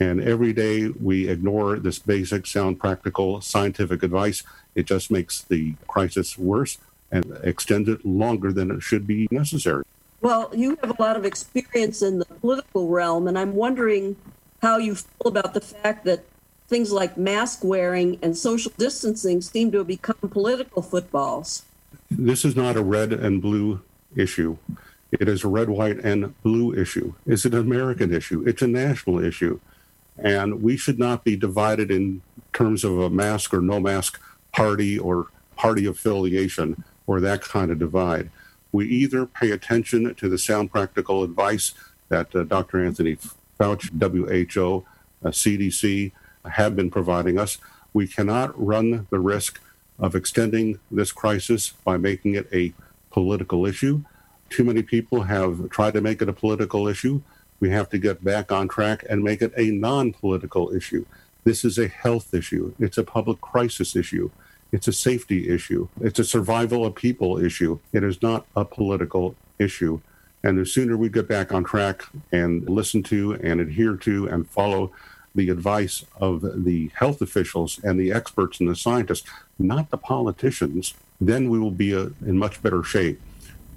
And 0.00 0.20
every 0.20 0.52
day 0.52 0.88
we 0.88 1.28
ignore 1.28 1.76
this 1.76 1.98
basic, 1.98 2.46
sound, 2.46 2.78
practical, 2.78 3.40
scientific 3.40 4.04
advice. 4.04 4.44
It 4.76 4.86
just 4.86 5.10
makes 5.10 5.42
the 5.42 5.74
crisis 5.88 6.38
worse 6.38 6.78
and 7.10 7.36
extends 7.42 7.88
it 7.88 8.06
longer 8.06 8.52
than 8.52 8.70
it 8.70 8.82
should 8.82 9.06
be 9.06 9.26
necessary. 9.30 9.84
Well, 10.20 10.50
you 10.54 10.78
have 10.82 10.90
a 10.96 11.02
lot 11.02 11.16
of 11.16 11.24
experience 11.24 12.02
in 12.02 12.18
the 12.20 12.26
political 12.26 12.88
realm, 12.88 13.26
and 13.26 13.38
I'm 13.38 13.54
wondering 13.54 14.16
how 14.62 14.78
you 14.78 14.94
feel 14.94 15.26
about 15.26 15.54
the 15.54 15.60
fact 15.60 16.04
that 16.04 16.24
things 16.68 16.92
like 16.92 17.16
mask 17.16 17.64
wearing 17.64 18.18
and 18.22 18.36
social 18.36 18.72
distancing 18.76 19.40
seem 19.40 19.72
to 19.72 19.78
have 19.78 19.86
become 19.86 20.16
political 20.30 20.82
footballs. 20.82 21.64
This 22.10 22.44
is 22.44 22.54
not 22.54 22.76
a 22.76 22.82
red 22.82 23.12
and 23.12 23.40
blue 23.40 23.80
issue. 24.14 24.58
It 25.10 25.28
is 25.28 25.42
a 25.42 25.48
red, 25.48 25.70
white, 25.70 25.98
and 25.98 26.40
blue 26.42 26.74
issue. 26.74 27.14
It's 27.26 27.44
an 27.44 27.54
American 27.54 28.12
issue. 28.12 28.44
It's 28.46 28.62
a 28.62 28.66
national 28.66 29.24
issue. 29.24 29.58
And 30.18 30.62
we 30.62 30.76
should 30.76 30.98
not 30.98 31.24
be 31.24 31.36
divided 31.36 31.90
in 31.90 32.22
terms 32.52 32.84
of 32.84 32.98
a 32.98 33.10
mask 33.10 33.54
or 33.54 33.60
no 33.60 33.78
mask 33.78 34.20
party 34.52 34.98
or 34.98 35.26
party 35.56 35.86
affiliation 35.86 36.84
or 37.06 37.20
that 37.20 37.42
kind 37.42 37.70
of 37.70 37.78
divide. 37.78 38.30
We 38.72 38.86
either 38.86 39.26
pay 39.26 39.50
attention 39.50 40.14
to 40.14 40.28
the 40.28 40.38
sound 40.38 40.70
practical 40.70 41.22
advice 41.22 41.72
that 42.08 42.34
uh, 42.34 42.44
Dr. 42.44 42.84
Anthony 42.84 43.16
Fauci, 43.58 43.90
WHO, 43.90 44.84
uh, 45.24 45.28
CDC 45.30 46.12
have 46.50 46.76
been 46.76 46.90
providing 46.90 47.38
us. 47.38 47.58
We 47.92 48.06
cannot 48.06 48.58
run 48.60 49.06
the 49.10 49.18
risk 49.18 49.60
of 49.98 50.14
extending 50.14 50.78
this 50.90 51.12
crisis 51.12 51.70
by 51.84 51.96
making 51.96 52.34
it 52.34 52.48
a 52.52 52.72
political 53.10 53.66
issue. 53.66 54.02
Too 54.50 54.64
many 54.64 54.82
people 54.82 55.22
have 55.22 55.70
tried 55.70 55.94
to 55.94 56.00
make 56.00 56.22
it 56.22 56.28
a 56.28 56.32
political 56.32 56.86
issue. 56.88 57.22
We 57.60 57.70
have 57.70 57.88
to 57.90 57.98
get 57.98 58.22
back 58.22 58.52
on 58.52 58.68
track 58.68 59.04
and 59.08 59.22
make 59.22 59.42
it 59.42 59.52
a 59.56 59.70
non 59.70 60.12
political 60.12 60.72
issue. 60.74 61.04
This 61.44 61.64
is 61.64 61.78
a 61.78 61.88
health 61.88 62.34
issue, 62.34 62.74
it's 62.78 62.98
a 62.98 63.04
public 63.04 63.40
crisis 63.40 63.96
issue. 63.96 64.30
It's 64.70 64.86
a 64.86 64.92
safety 64.92 65.48
issue. 65.48 65.88
It's 66.00 66.18
a 66.18 66.24
survival 66.24 66.84
of 66.84 66.94
people 66.94 67.42
issue. 67.42 67.78
It 67.92 68.04
is 68.04 68.20
not 68.20 68.46
a 68.54 68.66
political 68.66 69.34
issue. 69.58 70.00
And 70.44 70.58
the 70.58 70.66
sooner 70.66 70.96
we 70.96 71.08
get 71.08 71.26
back 71.26 71.52
on 71.52 71.64
track 71.64 72.02
and 72.32 72.68
listen 72.68 73.02
to 73.04 73.38
and 73.42 73.60
adhere 73.60 73.96
to 73.96 74.28
and 74.28 74.48
follow 74.48 74.92
the 75.34 75.50
advice 75.50 76.04
of 76.20 76.64
the 76.64 76.90
health 76.94 77.22
officials 77.22 77.80
and 77.82 77.98
the 77.98 78.12
experts 78.12 78.60
and 78.60 78.68
the 78.68 78.76
scientists, 78.76 79.28
not 79.58 79.90
the 79.90 79.96
politicians, 79.96 80.94
then 81.20 81.48
we 81.48 81.58
will 81.58 81.70
be 81.70 81.92
a, 81.92 82.02
uh, 82.02 82.10
in 82.26 82.38
much 82.38 82.62
better 82.62 82.82
shape. 82.82 83.20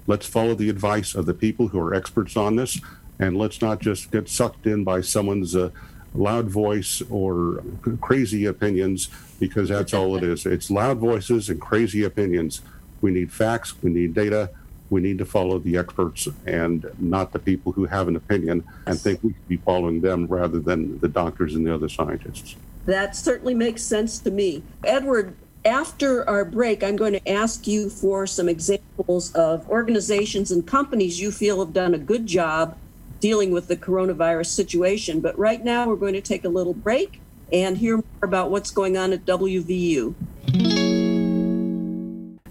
Let's 0.07 0.25
follow 0.25 0.55
the 0.55 0.69
advice 0.69 1.15
of 1.15 1.25
the 1.25 1.33
people 1.33 1.69
who 1.69 1.79
are 1.79 1.93
experts 1.93 2.35
on 2.35 2.55
this, 2.55 2.79
and 3.21 3.37
let's 3.37 3.61
not 3.61 3.79
just 3.79 4.11
get 4.11 4.27
sucked 4.27 4.65
in 4.65 4.83
by 4.83 4.99
someone's 4.99 5.55
uh, 5.55 5.69
loud 6.13 6.47
voice 6.47 7.01
or 7.09 7.63
crazy 8.01 8.45
opinions, 8.45 9.09
because 9.39 9.69
that's 9.69 9.93
all 9.93 10.17
it 10.17 10.23
is. 10.23 10.45
It's 10.45 10.69
loud 10.69 10.97
voices 10.97 11.47
and 11.47 11.61
crazy 11.61 12.03
opinions. 12.03 12.61
We 12.99 13.11
need 13.11 13.31
facts, 13.31 13.81
we 13.81 13.91
need 13.91 14.13
data, 14.13 14.49
we 14.89 15.01
need 15.01 15.19
to 15.19 15.25
follow 15.25 15.59
the 15.59 15.77
experts 15.77 16.27
and 16.45 16.85
not 16.99 17.31
the 17.31 17.39
people 17.39 17.71
who 17.71 17.85
have 17.85 18.07
an 18.07 18.15
opinion 18.15 18.63
and 18.87 18.99
think 18.99 19.23
we 19.23 19.29
should 19.29 19.47
be 19.47 19.57
following 19.57 20.01
them 20.01 20.25
rather 20.25 20.59
than 20.59 20.99
the 20.99 21.07
doctors 21.07 21.55
and 21.55 21.65
the 21.65 21.73
other 21.73 21.87
scientists. 21.87 22.55
That 22.87 23.15
certainly 23.15 23.53
makes 23.53 23.83
sense 23.83 24.19
to 24.19 24.31
me. 24.31 24.63
Edward, 24.83 25.35
after 25.63 26.27
our 26.27 26.43
break, 26.43 26.83
I'm 26.83 26.95
going 26.95 27.13
to 27.13 27.29
ask 27.29 27.67
you 27.67 27.89
for 27.89 28.25
some 28.25 28.49
examples 28.49 29.31
of 29.33 29.69
organizations 29.69 30.51
and 30.51 30.65
companies 30.65 31.21
you 31.21 31.31
feel 31.31 31.63
have 31.63 31.73
done 31.73 31.93
a 31.93 31.99
good 31.99 32.25
job 32.25 32.75
dealing 33.21 33.51
with 33.51 33.69
the 33.69 33.77
coronavirus 33.77 34.47
situation. 34.47 35.21
But 35.21 35.39
right 35.39 35.63
now, 35.63 35.87
we're 35.87 35.95
going 35.95 36.13
to 36.13 36.21
take 36.21 36.43
a 36.43 36.49
little 36.49 36.73
break 36.73 37.21
and 37.53 37.77
hear 37.77 37.97
more 37.97 38.23
about 38.23 38.51
what's 38.51 38.71
going 38.71 38.97
on 38.97 39.13
at 39.13 39.25
WVU. 39.25 40.15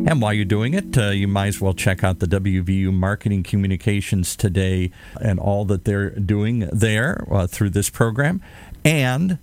And 0.08 0.22
while 0.22 0.32
you're 0.32 0.46
doing 0.46 0.72
it, 0.72 0.96
uh, 0.96 1.10
you 1.10 1.28
might 1.28 1.48
as 1.48 1.60
well 1.60 1.74
check 1.74 2.02
out 2.02 2.20
the 2.20 2.26
WVU 2.26 2.90
Marketing 2.92 3.42
Communications 3.42 4.36
today 4.36 4.90
and 5.20 5.38
all 5.38 5.66
that 5.66 5.84
they're 5.84 6.10
doing 6.10 6.60
there 6.72 7.26
uh, 7.30 7.46
through 7.46 7.70
this 7.70 7.90
program. 7.90 8.40
And 8.86 9.38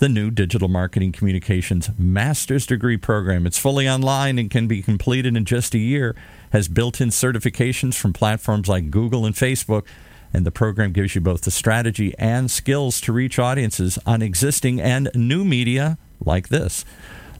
the 0.00 0.08
new 0.08 0.30
Digital 0.30 0.68
Marketing 0.68 1.12
Communications 1.12 1.90
Master's 1.98 2.66
Degree 2.66 2.96
Program. 2.96 3.46
It's 3.46 3.58
fully 3.58 3.88
online 3.88 4.38
and 4.38 4.50
can 4.50 4.66
be 4.66 4.82
completed 4.82 5.36
in 5.36 5.44
just 5.44 5.74
a 5.74 5.78
year, 5.78 6.16
has 6.50 6.68
built 6.68 7.00
in 7.00 7.08
certifications 7.08 7.94
from 7.94 8.12
platforms 8.12 8.68
like 8.68 8.90
Google 8.90 9.24
and 9.26 9.34
Facebook. 9.34 9.84
And 10.32 10.46
the 10.46 10.52
program 10.52 10.92
gives 10.92 11.14
you 11.14 11.20
both 11.20 11.40
the 11.42 11.50
strategy 11.50 12.14
and 12.18 12.50
skills 12.50 13.00
to 13.02 13.12
reach 13.12 13.38
audiences 13.38 13.98
on 14.06 14.22
existing 14.22 14.80
and 14.80 15.10
new 15.14 15.44
media 15.44 15.98
like 16.24 16.48
this. 16.48 16.84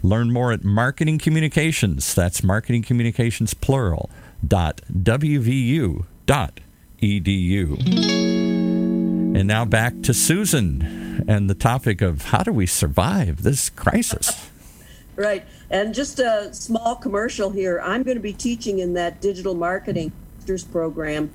Learn 0.02 0.32
more 0.32 0.50
at 0.50 0.64
Marketing 0.64 1.18
Communications. 1.18 2.14
That's 2.14 2.42
Marketing 2.42 2.82
Communications 2.82 3.54
plural 3.54 4.10
dot 4.46 4.80
wvu 4.92 6.04
dot 6.26 6.60
edu. 7.02 7.78
And 9.36 9.46
now 9.46 9.64
back 9.64 10.02
to 10.02 10.14
Susan 10.14 11.24
and 11.28 11.48
the 11.48 11.54
topic 11.54 12.00
of 12.00 12.22
how 12.26 12.42
do 12.42 12.52
we 12.52 12.66
survive 12.66 13.42
this 13.42 13.70
crisis? 13.70 14.50
Right. 15.20 15.44
And 15.70 15.94
just 15.94 16.18
a 16.18 16.52
small 16.54 16.96
commercial 16.96 17.50
here. 17.50 17.80
I'm 17.84 18.02
going 18.02 18.16
to 18.16 18.22
be 18.22 18.32
teaching 18.32 18.78
in 18.78 18.94
that 18.94 19.20
digital 19.20 19.54
marketing 19.54 20.12
program. 20.72 21.30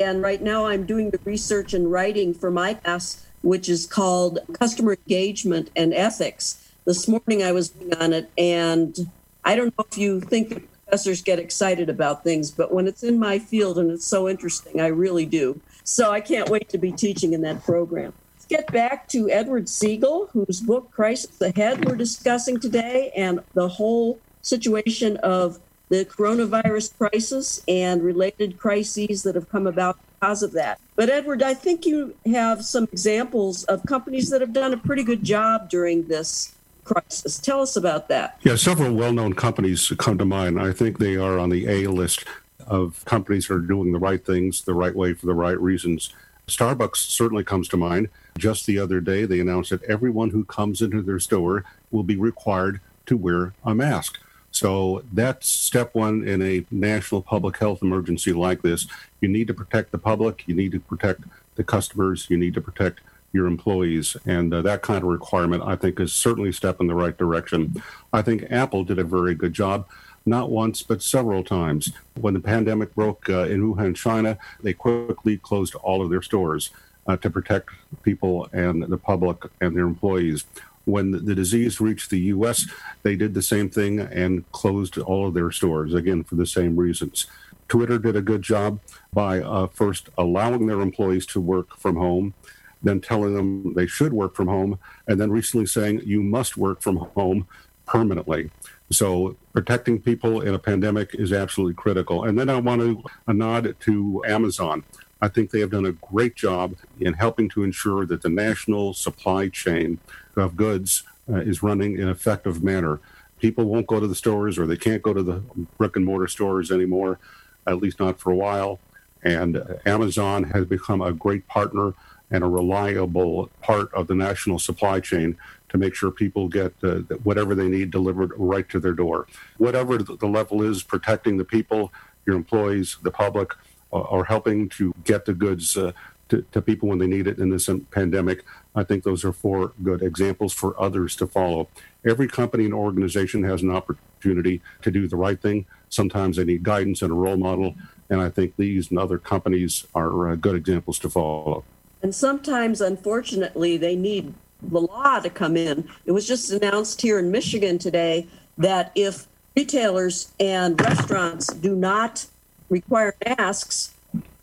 And 0.00 0.20
right 0.20 0.42
now 0.42 0.66
I'm 0.66 0.86
doing 0.86 1.10
the 1.10 1.20
research 1.24 1.72
and 1.72 1.92
writing 1.92 2.34
for 2.34 2.50
my 2.50 2.74
class, 2.74 3.24
which 3.42 3.68
is 3.68 3.86
called 3.86 4.40
Customer 4.54 4.94
Engagement 4.94 5.70
and 5.76 5.94
Ethics 5.94 6.66
this 6.86 7.08
morning 7.08 7.42
I 7.42 7.52
was 7.52 7.72
on 8.00 8.12
it, 8.12 8.30
and 8.38 9.10
I 9.44 9.56
don't 9.56 9.76
know 9.76 9.84
if 9.90 9.98
you 9.98 10.20
think 10.20 10.48
the 10.48 10.60
professors 10.60 11.20
get 11.20 11.38
excited 11.38 11.90
about 11.90 12.22
things, 12.22 12.50
but 12.52 12.72
when 12.72 12.86
it's 12.86 13.02
in 13.02 13.18
my 13.18 13.40
field 13.40 13.76
and 13.76 13.90
it's 13.90 14.06
so 14.06 14.28
interesting, 14.28 14.80
I 14.80 14.86
really 14.86 15.26
do. 15.26 15.60
So 15.82 16.12
I 16.12 16.20
can't 16.20 16.48
wait 16.48 16.68
to 16.70 16.78
be 16.78 16.92
teaching 16.92 17.32
in 17.32 17.42
that 17.42 17.64
program. 17.64 18.12
Get 18.48 18.70
back 18.72 19.08
to 19.08 19.28
Edward 19.28 19.66
Segal, 19.66 20.30
whose 20.30 20.60
book 20.60 20.92
Crisis 20.92 21.40
Ahead 21.40 21.84
we're 21.84 21.96
discussing 21.96 22.60
today, 22.60 23.10
and 23.16 23.40
the 23.54 23.68
whole 23.68 24.20
situation 24.42 25.16
of 25.18 25.58
the 25.88 26.04
coronavirus 26.04 26.96
crisis 26.96 27.62
and 27.66 28.04
related 28.04 28.58
crises 28.58 29.24
that 29.24 29.34
have 29.34 29.48
come 29.48 29.66
about 29.66 29.98
because 30.20 30.44
of 30.44 30.52
that. 30.52 30.80
But 30.94 31.10
Edward, 31.10 31.42
I 31.42 31.54
think 31.54 31.86
you 31.86 32.14
have 32.26 32.64
some 32.64 32.84
examples 32.92 33.64
of 33.64 33.84
companies 33.84 34.30
that 34.30 34.40
have 34.40 34.52
done 34.52 34.72
a 34.72 34.76
pretty 34.76 35.02
good 35.02 35.24
job 35.24 35.68
during 35.68 36.06
this 36.06 36.54
crisis. 36.84 37.38
Tell 37.38 37.62
us 37.62 37.74
about 37.76 38.08
that. 38.08 38.38
Yeah, 38.42 38.54
several 38.54 38.94
well 38.94 39.12
known 39.12 39.32
companies 39.34 39.92
come 39.98 40.18
to 40.18 40.24
mind. 40.24 40.60
I 40.60 40.72
think 40.72 40.98
they 40.98 41.16
are 41.16 41.38
on 41.38 41.50
the 41.50 41.66
A 41.66 41.88
list. 41.88 42.24
of 42.66 43.04
companies 43.04 43.46
that 43.46 43.54
are 43.54 43.60
doing 43.60 43.92
the 43.92 43.98
right 43.98 44.24
things 44.26 44.62
the 44.62 44.74
right 44.74 44.94
way 44.94 45.14
for 45.14 45.26
the 45.26 45.34
right 45.34 45.60
reasons. 45.60 46.12
Starbucks 46.48 46.98
certainly 46.98 47.42
comes 47.42 47.66
to 47.68 47.76
mind. 47.76 48.08
Just 48.38 48.66
the 48.66 48.78
other 48.78 49.00
day, 49.00 49.24
they 49.24 49.40
announced 49.40 49.70
that 49.70 49.82
everyone 49.84 50.30
who 50.30 50.44
comes 50.44 50.80
into 50.80 51.02
their 51.02 51.18
store 51.18 51.64
will 51.90 52.04
be 52.04 52.16
required 52.16 52.80
to 53.06 53.16
wear 53.16 53.52
a 53.64 53.74
mask. 53.74 54.20
So 54.52 55.02
that's 55.12 55.48
step 55.48 55.94
one 55.94 56.26
in 56.26 56.40
a 56.42 56.64
national 56.70 57.22
public 57.22 57.58
health 57.58 57.82
emergency 57.82 58.32
like 58.32 58.62
this. 58.62 58.86
You 59.20 59.28
need 59.28 59.48
to 59.48 59.54
protect 59.54 59.90
the 59.90 59.98
public, 59.98 60.44
you 60.46 60.54
need 60.54 60.70
to 60.72 60.80
protect 60.80 61.22
the 61.56 61.64
customers, 61.64 62.28
you 62.30 62.36
need 62.36 62.54
to 62.54 62.60
protect 62.60 63.00
your 63.32 63.48
employees. 63.48 64.16
And 64.24 64.54
uh, 64.54 64.62
that 64.62 64.82
kind 64.82 65.02
of 65.02 65.10
requirement, 65.10 65.64
I 65.64 65.74
think, 65.74 65.98
is 65.98 66.12
certainly 66.12 66.50
a 66.50 66.52
step 66.52 66.80
in 66.80 66.86
the 66.86 66.94
right 66.94 67.16
direction. 67.16 67.82
I 68.12 68.22
think 68.22 68.44
Apple 68.50 68.84
did 68.84 69.00
a 69.00 69.04
very 69.04 69.34
good 69.34 69.52
job 69.52 69.88
not 70.26 70.50
once, 70.50 70.82
but 70.82 71.02
several 71.02 71.44
times. 71.44 71.92
When 72.20 72.34
the 72.34 72.40
pandemic 72.40 72.94
broke 72.94 73.28
uh, 73.30 73.44
in 73.44 73.62
Wuhan, 73.62 73.94
China, 73.94 74.36
they 74.62 74.74
quickly 74.74 75.38
closed 75.38 75.76
all 75.76 76.02
of 76.02 76.10
their 76.10 76.22
stores 76.22 76.70
uh, 77.06 77.16
to 77.18 77.30
protect 77.30 77.70
people 78.02 78.48
and 78.52 78.82
the 78.82 78.98
public 78.98 79.38
and 79.60 79.76
their 79.76 79.86
employees. 79.86 80.44
When 80.84 81.10
the 81.10 81.34
disease 81.34 81.80
reached 81.80 82.10
the 82.10 82.20
U.S., 82.20 82.68
they 83.02 83.16
did 83.16 83.34
the 83.34 83.42
same 83.42 83.70
thing 83.70 84.00
and 84.00 84.50
closed 84.52 84.98
all 84.98 85.26
of 85.26 85.34
their 85.34 85.50
stores, 85.50 85.94
again, 85.94 86.24
for 86.24 86.34
the 86.34 86.46
same 86.46 86.76
reasons. 86.76 87.26
Twitter 87.68 87.98
did 87.98 88.14
a 88.14 88.22
good 88.22 88.42
job 88.42 88.78
by 89.12 89.40
uh, 89.40 89.66
first 89.66 90.08
allowing 90.18 90.66
their 90.66 90.80
employees 90.80 91.26
to 91.26 91.40
work 91.40 91.76
from 91.76 91.96
home, 91.96 92.34
then 92.82 93.00
telling 93.00 93.34
them 93.34 93.74
they 93.74 93.86
should 93.86 94.12
work 94.12 94.36
from 94.36 94.46
home, 94.46 94.78
and 95.08 95.20
then 95.20 95.30
recently 95.30 95.66
saying 95.66 96.02
you 96.04 96.22
must 96.22 96.56
work 96.56 96.80
from 96.80 96.96
home 96.96 97.48
permanently. 97.84 98.50
So 98.90 99.36
protecting 99.52 100.00
people 100.00 100.40
in 100.40 100.54
a 100.54 100.58
pandemic 100.58 101.14
is 101.14 101.32
absolutely 101.32 101.74
critical. 101.74 102.24
And 102.24 102.38
then 102.38 102.48
I 102.48 102.60
want 102.60 102.80
to 102.82 103.02
a 103.26 103.32
nod 103.32 103.74
to 103.80 104.22
Amazon. 104.26 104.84
I 105.20 105.28
think 105.28 105.50
they 105.50 105.60
have 105.60 105.70
done 105.70 105.86
a 105.86 105.92
great 105.92 106.36
job 106.36 106.74
in 107.00 107.14
helping 107.14 107.48
to 107.50 107.64
ensure 107.64 108.06
that 108.06 108.22
the 108.22 108.28
national 108.28 108.94
supply 108.94 109.48
chain 109.48 109.98
of 110.36 110.56
goods 110.56 111.04
uh, 111.28 111.36
is 111.36 111.62
running 111.62 111.94
in 111.94 112.02
an 112.02 112.10
effective 112.10 112.62
manner. 112.62 113.00
People 113.40 113.64
won't 113.64 113.86
go 113.86 113.98
to 113.98 114.06
the 114.06 114.14
stores 114.14 114.58
or 114.58 114.66
they 114.66 114.76
can't 114.76 115.02
go 115.02 115.12
to 115.12 115.22
the 115.22 115.42
brick 115.78 115.96
and 115.96 116.04
mortar 116.04 116.28
stores 116.28 116.70
anymore, 116.70 117.18
at 117.66 117.78
least 117.78 117.98
not 117.98 118.20
for 118.20 118.30
a 118.30 118.36
while. 118.36 118.78
And 119.22 119.62
Amazon 119.84 120.44
has 120.44 120.66
become 120.66 121.00
a 121.00 121.12
great 121.12 121.48
partner 121.48 121.94
and 122.30 122.44
a 122.44 122.48
reliable 122.48 123.50
part 123.62 123.92
of 123.94 124.06
the 124.06 124.14
national 124.14 124.58
supply 124.58 125.00
chain 125.00 125.36
to 125.78 125.84
make 125.84 125.94
sure 125.94 126.10
people 126.10 126.48
get 126.48 126.72
uh, 126.82 127.00
whatever 127.22 127.54
they 127.54 127.68
need 127.68 127.90
delivered 127.90 128.32
right 128.36 128.68
to 128.70 128.80
their 128.80 128.92
door. 128.92 129.26
Whatever 129.58 129.98
the 129.98 130.26
level 130.26 130.62
is, 130.62 130.82
protecting 130.82 131.36
the 131.36 131.44
people, 131.44 131.92
your 132.26 132.36
employees, 132.36 132.96
the 133.02 133.10
public, 133.10 133.52
uh, 133.92 134.00
are 134.02 134.24
helping 134.24 134.68
to 134.70 134.92
get 135.04 135.24
the 135.26 135.34
goods 135.34 135.76
uh, 135.76 135.92
to, 136.28 136.42
to, 136.50 136.60
people 136.60 136.88
when 136.88 136.98
they 136.98 137.06
need 137.06 137.28
it 137.28 137.38
in 137.38 137.50
this 137.50 137.70
pandemic. 137.92 138.44
I 138.74 138.82
think 138.82 139.04
those 139.04 139.24
are 139.24 139.32
four 139.32 139.72
good 139.82 140.02
examples 140.02 140.52
for 140.52 140.80
others 140.80 141.14
to 141.16 141.26
follow. 141.26 141.68
Every 142.04 142.26
company 142.26 142.64
and 142.64 142.74
organization 142.74 143.44
has 143.44 143.62
an 143.62 143.70
opportunity 143.70 144.60
to 144.82 144.90
do 144.90 145.06
the 145.06 145.16
right 145.16 145.40
thing. 145.40 145.66
Sometimes 145.88 146.36
they 146.36 146.44
need 146.44 146.64
guidance 146.64 147.00
and 147.02 147.12
a 147.12 147.14
role 147.14 147.36
model. 147.36 147.76
And 148.10 148.20
I 148.20 148.30
think 148.30 148.56
these 148.56 148.90
and 148.90 148.98
other 148.98 149.18
companies 149.18 149.86
are 149.94 150.30
uh, 150.30 150.34
good 150.34 150.56
examples 150.56 150.98
to 151.00 151.10
follow. 151.10 151.64
And 152.02 152.12
sometimes, 152.14 152.80
unfortunately, 152.80 153.76
they 153.76 153.94
need 153.94 154.34
the 154.70 154.80
law 154.80 155.20
to 155.20 155.30
come 155.30 155.56
in. 155.56 155.88
It 156.04 156.12
was 156.12 156.26
just 156.26 156.50
announced 156.50 157.00
here 157.00 157.18
in 157.18 157.30
Michigan 157.30 157.78
today 157.78 158.26
that 158.58 158.92
if 158.94 159.26
retailers 159.56 160.32
and 160.38 160.80
restaurants 160.80 161.52
do 161.52 161.74
not 161.74 162.26
require 162.68 163.14
masks, 163.26 163.94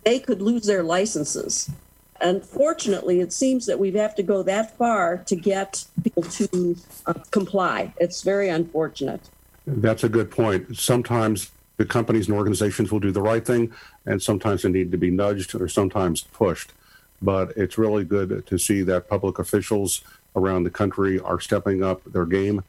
they 0.04 0.20
could 0.20 0.42
lose 0.42 0.66
their 0.66 0.84
licenses. 0.84 1.70
Unfortunately, 2.22 3.20
it 3.20 3.34
seems 3.34 3.66
that 3.66 3.80
we 3.80 3.92
have 3.92 4.16
to 4.16 4.24
go 4.24 4.44
that 4.44 4.78
far 4.78 5.18
to 5.18 5.36
get 5.36 5.86
people 6.04 6.24
to 6.24 6.76
uh, 7.06 7.14
comply. 7.32 7.94
It's 7.98 8.22
very 8.22 8.50
unfortunate. 8.50 9.30
That's 9.68 10.04
a 10.04 10.10
good 10.10 10.32
point. 10.32 10.78
Sometimes 10.78 11.52
the 11.78 11.86
companies 11.86 12.28
and 12.28 12.38
organizations 12.38 12.92
will 12.92 13.00
do 13.00 13.12
the 13.12 13.22
right 13.22 13.46
thing, 13.46 13.74
and 14.06 14.22
sometimes 14.22 14.62
they 14.62 14.70
need 14.70 14.92
to 14.92 14.98
be 14.98 15.10
nudged 15.10 15.56
or 15.56 15.68
sometimes 15.68 16.22
pushed 16.22 16.72
but 17.24 17.54
it's 17.56 17.78
really 17.78 18.04
good 18.04 18.46
to 18.46 18.58
see 18.58 18.84
that 18.84 19.10
public 19.10 19.40
officials 19.40 20.02
around 20.36 20.64
the 20.64 20.70
country 20.70 21.20
are 21.20 21.40
stepping 21.40 21.82
up 21.82 22.04
their 22.06 22.26
game. 22.26 22.64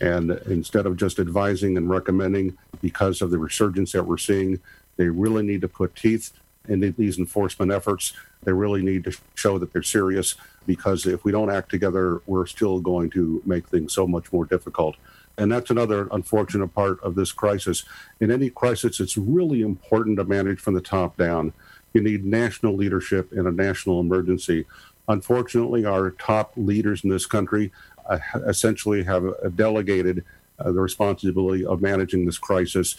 And 0.00 0.32
instead 0.46 0.86
of 0.86 0.96
just 0.96 1.18
advising 1.18 1.76
and 1.76 1.88
recommending 1.88 2.58
because 2.82 3.22
of 3.22 3.30
the 3.30 3.38
resurgence 3.38 3.92
that 3.92 4.06
we're 4.06 4.18
seeing, 4.18 4.60
they 4.96 5.08
really 5.08 5.42
need 5.42 5.60
to 5.60 5.68
put 5.68 5.94
teeth 5.94 6.32
into 6.68 6.90
these 6.92 7.18
enforcement 7.18 7.70
efforts. 7.70 8.12
They 8.42 8.52
really 8.52 8.82
need 8.82 9.04
to 9.04 9.16
show 9.34 9.58
that 9.58 9.72
they're 9.72 9.82
serious 9.82 10.34
because 10.66 11.06
if 11.06 11.24
we 11.24 11.32
don't 11.32 11.50
act 11.50 11.70
together, 11.70 12.20
we're 12.26 12.46
still 12.46 12.80
going 12.80 13.10
to 13.10 13.42
make 13.46 13.68
things 13.68 13.92
so 13.92 14.06
much 14.06 14.32
more 14.32 14.44
difficult. 14.44 14.96
And 15.38 15.52
that's 15.52 15.70
another 15.70 16.08
unfortunate 16.10 16.74
part 16.74 17.00
of 17.02 17.14
this 17.14 17.32
crisis. 17.32 17.84
In 18.18 18.30
any 18.30 18.50
crisis, 18.50 19.00
it's 19.00 19.16
really 19.16 19.62
important 19.62 20.18
to 20.18 20.24
manage 20.24 20.60
from 20.60 20.74
the 20.74 20.80
top 20.80 21.16
down. 21.16 21.52
You 21.92 22.02
need 22.02 22.24
national 22.24 22.76
leadership 22.76 23.32
in 23.32 23.46
a 23.46 23.52
national 23.52 24.00
emergency. 24.00 24.66
Unfortunately, 25.08 25.84
our 25.84 26.12
top 26.12 26.52
leaders 26.56 27.02
in 27.02 27.10
this 27.10 27.26
country 27.26 27.72
uh, 28.08 28.18
essentially 28.46 29.02
have 29.04 29.24
uh, 29.24 29.48
delegated 29.54 30.24
uh, 30.58 30.72
the 30.72 30.80
responsibility 30.80 31.64
of 31.64 31.80
managing 31.80 32.26
this 32.26 32.38
crisis 32.38 32.96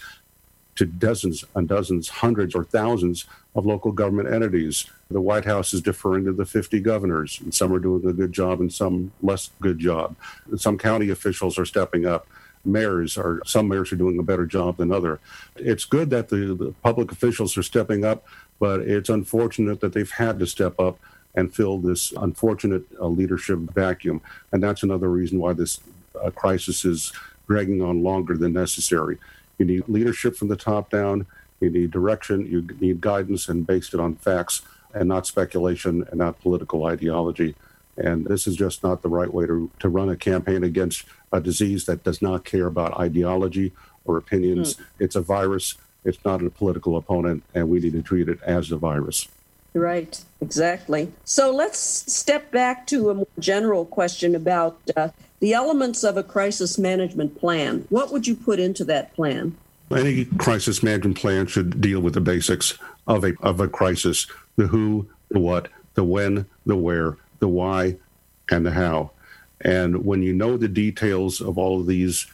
to 0.75 0.85
dozens 0.85 1.43
and 1.55 1.67
dozens, 1.67 2.09
hundreds 2.09 2.55
or 2.55 2.63
thousands 2.63 3.25
of 3.55 3.65
local 3.65 3.91
government 3.91 4.33
entities. 4.33 4.85
The 5.09 5.21
White 5.21 5.45
House 5.45 5.73
is 5.73 5.81
deferring 5.81 6.25
to 6.25 6.33
the 6.33 6.45
50 6.45 6.79
governors, 6.79 7.39
and 7.41 7.53
some 7.53 7.73
are 7.73 7.79
doing 7.79 8.05
a 8.07 8.13
good 8.13 8.31
job 8.31 8.61
and 8.61 8.71
some 8.71 9.11
less 9.21 9.49
good 9.61 9.79
job. 9.79 10.15
Some 10.55 10.77
county 10.77 11.09
officials 11.09 11.59
are 11.59 11.65
stepping 11.65 12.05
up. 12.05 12.27
Mayors 12.63 13.17
are 13.17 13.41
some 13.45 13.67
mayors 13.67 13.91
are 13.91 13.95
doing 13.97 14.19
a 14.19 14.23
better 14.23 14.45
job 14.45 14.77
than 14.77 14.91
other. 14.91 15.19
It's 15.55 15.83
good 15.83 16.11
that 16.11 16.29
the, 16.29 16.55
the 16.55 16.73
public 16.83 17.11
officials 17.11 17.57
are 17.57 17.63
stepping 17.63 18.05
up, 18.05 18.23
but 18.61 18.81
it's 18.81 19.09
unfortunate 19.09 19.81
that 19.81 19.91
they've 19.91 20.11
had 20.11 20.37
to 20.37 20.45
step 20.45 20.79
up 20.79 20.99
and 21.33 21.53
fill 21.53 21.79
this 21.79 22.11
unfortunate 22.11 22.83
uh, 22.99 23.07
leadership 23.07 23.57
vacuum. 23.57 24.21
And 24.51 24.61
that's 24.61 24.83
another 24.83 25.09
reason 25.09 25.39
why 25.39 25.53
this 25.53 25.79
uh, 26.23 26.29
crisis 26.29 26.85
is 26.85 27.11
dragging 27.47 27.81
on 27.81 28.03
longer 28.03 28.37
than 28.37 28.53
necessary. 28.53 29.17
You 29.57 29.65
need 29.65 29.83
leadership 29.87 30.35
from 30.35 30.49
the 30.49 30.55
top 30.55 30.91
down, 30.91 31.25
you 31.59 31.71
need 31.71 31.89
direction, 31.89 32.45
you 32.45 32.67
need 32.79 33.01
guidance, 33.01 33.49
and 33.49 33.65
based 33.65 33.95
it 33.95 33.99
on 33.99 34.15
facts 34.15 34.61
and 34.93 35.09
not 35.09 35.25
speculation 35.25 36.05
and 36.09 36.19
not 36.19 36.39
political 36.39 36.85
ideology. 36.85 37.55
And 37.97 38.25
this 38.25 38.45
is 38.45 38.55
just 38.55 38.83
not 38.83 39.01
the 39.01 39.09
right 39.09 39.33
way 39.33 39.47
to, 39.47 39.71
to 39.79 39.89
run 39.89 40.09
a 40.09 40.15
campaign 40.15 40.63
against 40.63 41.05
a 41.31 41.41
disease 41.41 41.85
that 41.85 42.03
does 42.03 42.21
not 42.21 42.45
care 42.45 42.67
about 42.67 42.99
ideology 42.99 43.71
or 44.05 44.17
opinions. 44.17 44.75
Mm. 44.75 44.81
It's 44.99 45.15
a 45.15 45.21
virus 45.21 45.77
it's 46.03 46.23
not 46.25 46.43
a 46.43 46.49
political 46.49 46.97
opponent, 46.97 47.43
and 47.53 47.69
we 47.69 47.79
need 47.79 47.93
to 47.93 48.01
treat 48.01 48.29
it 48.29 48.39
as 48.43 48.71
a 48.71 48.77
virus. 48.77 49.27
Right, 49.73 50.21
exactly. 50.41 51.11
So 51.23 51.51
let's 51.51 51.79
step 51.79 52.51
back 52.51 52.87
to 52.87 53.09
a 53.09 53.13
more 53.13 53.27
general 53.39 53.85
question 53.85 54.35
about 54.35 54.77
uh, 54.97 55.09
the 55.39 55.53
elements 55.53 56.03
of 56.03 56.17
a 56.17 56.23
crisis 56.23 56.77
management 56.77 57.39
plan. 57.39 57.85
What 57.89 58.11
would 58.11 58.27
you 58.27 58.35
put 58.35 58.59
into 58.59 58.83
that 58.85 59.13
plan? 59.15 59.55
Any 59.89 60.25
crisis 60.25 60.83
management 60.83 61.17
plan 61.17 61.47
should 61.47 61.81
deal 61.81 62.01
with 62.01 62.13
the 62.13 62.21
basics 62.21 62.77
of 63.07 63.23
a, 63.23 63.33
of 63.41 63.59
a 63.59 63.67
crisis 63.67 64.27
the 64.57 64.67
who, 64.67 65.07
the 65.29 65.39
what, 65.39 65.69
the 65.93 66.03
when, 66.03 66.45
the 66.65 66.75
where, 66.75 67.17
the 67.39 67.47
why, 67.47 67.97
and 68.49 68.65
the 68.65 68.71
how. 68.71 69.11
And 69.61 70.05
when 70.05 70.21
you 70.21 70.33
know 70.33 70.57
the 70.57 70.67
details 70.67 71.41
of 71.41 71.57
all 71.57 71.79
of 71.79 71.87
these, 71.87 72.27